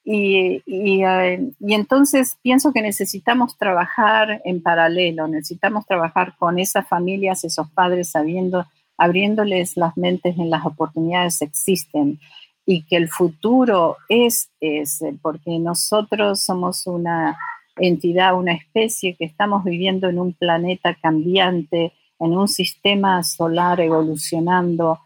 [0.04, 7.44] y, eh, y, entonces pienso que necesitamos trabajar en paralelo, necesitamos trabajar con esas familias,
[7.44, 12.20] esos padres, sabiendo, abriéndoles las mentes en las oportunidades que existen
[12.66, 17.36] y que el futuro es ese, porque nosotros somos una
[17.76, 25.00] entidad, una especie que estamos viviendo en un planeta cambiante, en un sistema solar evolucionando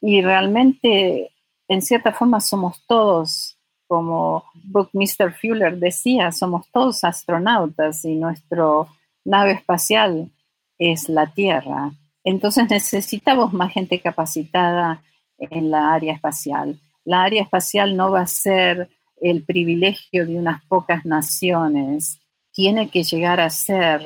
[0.00, 1.30] y realmente
[1.68, 3.56] en cierta forma somos todos,
[3.86, 8.88] como Buckminster Fuller decía, somos todos astronautas y nuestro
[9.24, 10.30] nave espacial
[10.78, 11.90] es la Tierra.
[12.24, 15.02] Entonces necesitamos más gente capacitada
[15.38, 16.78] en la área espacial.
[17.04, 18.90] La área espacial no va a ser
[19.20, 22.20] el privilegio de unas pocas naciones,
[22.52, 24.02] tiene que llegar a ser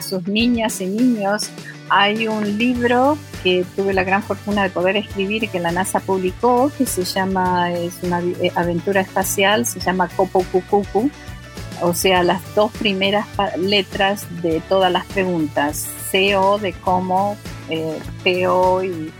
[0.00, 1.50] sus niñas y niños,
[1.88, 6.70] hay un libro que tuve la gran fortuna de poder escribir que la NASA publicó,
[6.76, 8.22] que se llama, es una
[8.54, 11.10] aventura espacial, se llama Copo Cucucu,
[11.80, 13.26] o sea, las dos primeras
[13.58, 17.36] letras de todas las preguntas, CO de cómo,
[17.68, 19.12] eh, PO y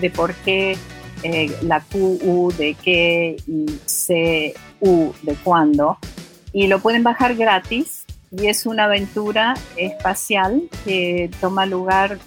[0.00, 0.76] de por qué,
[1.22, 5.98] eh, la QU de qué y CU de cuándo.
[6.52, 12.18] Y lo pueden bajar gratis y es una aventura espacial que toma lugar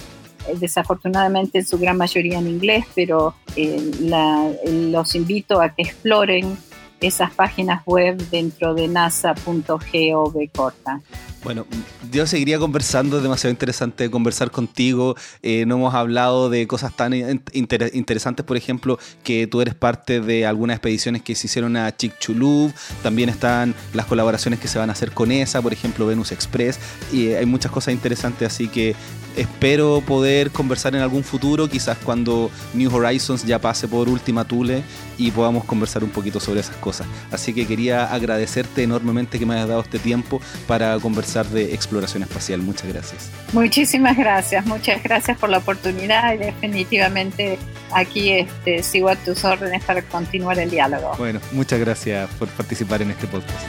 [0.59, 4.49] desafortunadamente en su gran mayoría en inglés, pero eh,
[4.91, 6.57] los invito a que exploren
[7.01, 11.01] esas páginas web dentro de nasa.gov corta.
[11.43, 11.67] Bueno,
[12.09, 15.15] yo seguiría conversando, es demasiado interesante conversar contigo.
[15.41, 17.13] Eh, no hemos hablado de cosas tan
[17.51, 22.71] interesantes, por ejemplo, que tú eres parte de algunas expediciones que se hicieron a Chicxulub.
[23.01, 26.79] También están las colaboraciones que se van a hacer con esa, por ejemplo, Venus Express.
[27.11, 28.95] Y hay muchas cosas interesantes, así que
[29.35, 34.83] espero poder conversar en algún futuro, quizás cuando New Horizons ya pase por Última Thule
[35.17, 37.07] y podamos conversar un poquito sobre esas cosas.
[37.31, 42.23] Así que quería agradecerte enormemente que me hayas dado este tiempo para conversar de exploración
[42.23, 42.61] espacial.
[42.61, 43.29] Muchas gracias.
[43.53, 47.57] Muchísimas gracias, muchas gracias por la oportunidad y definitivamente
[47.91, 51.15] aquí este, sigo a tus órdenes para continuar el diálogo.
[51.17, 53.67] Bueno, muchas gracias por participar en este podcast.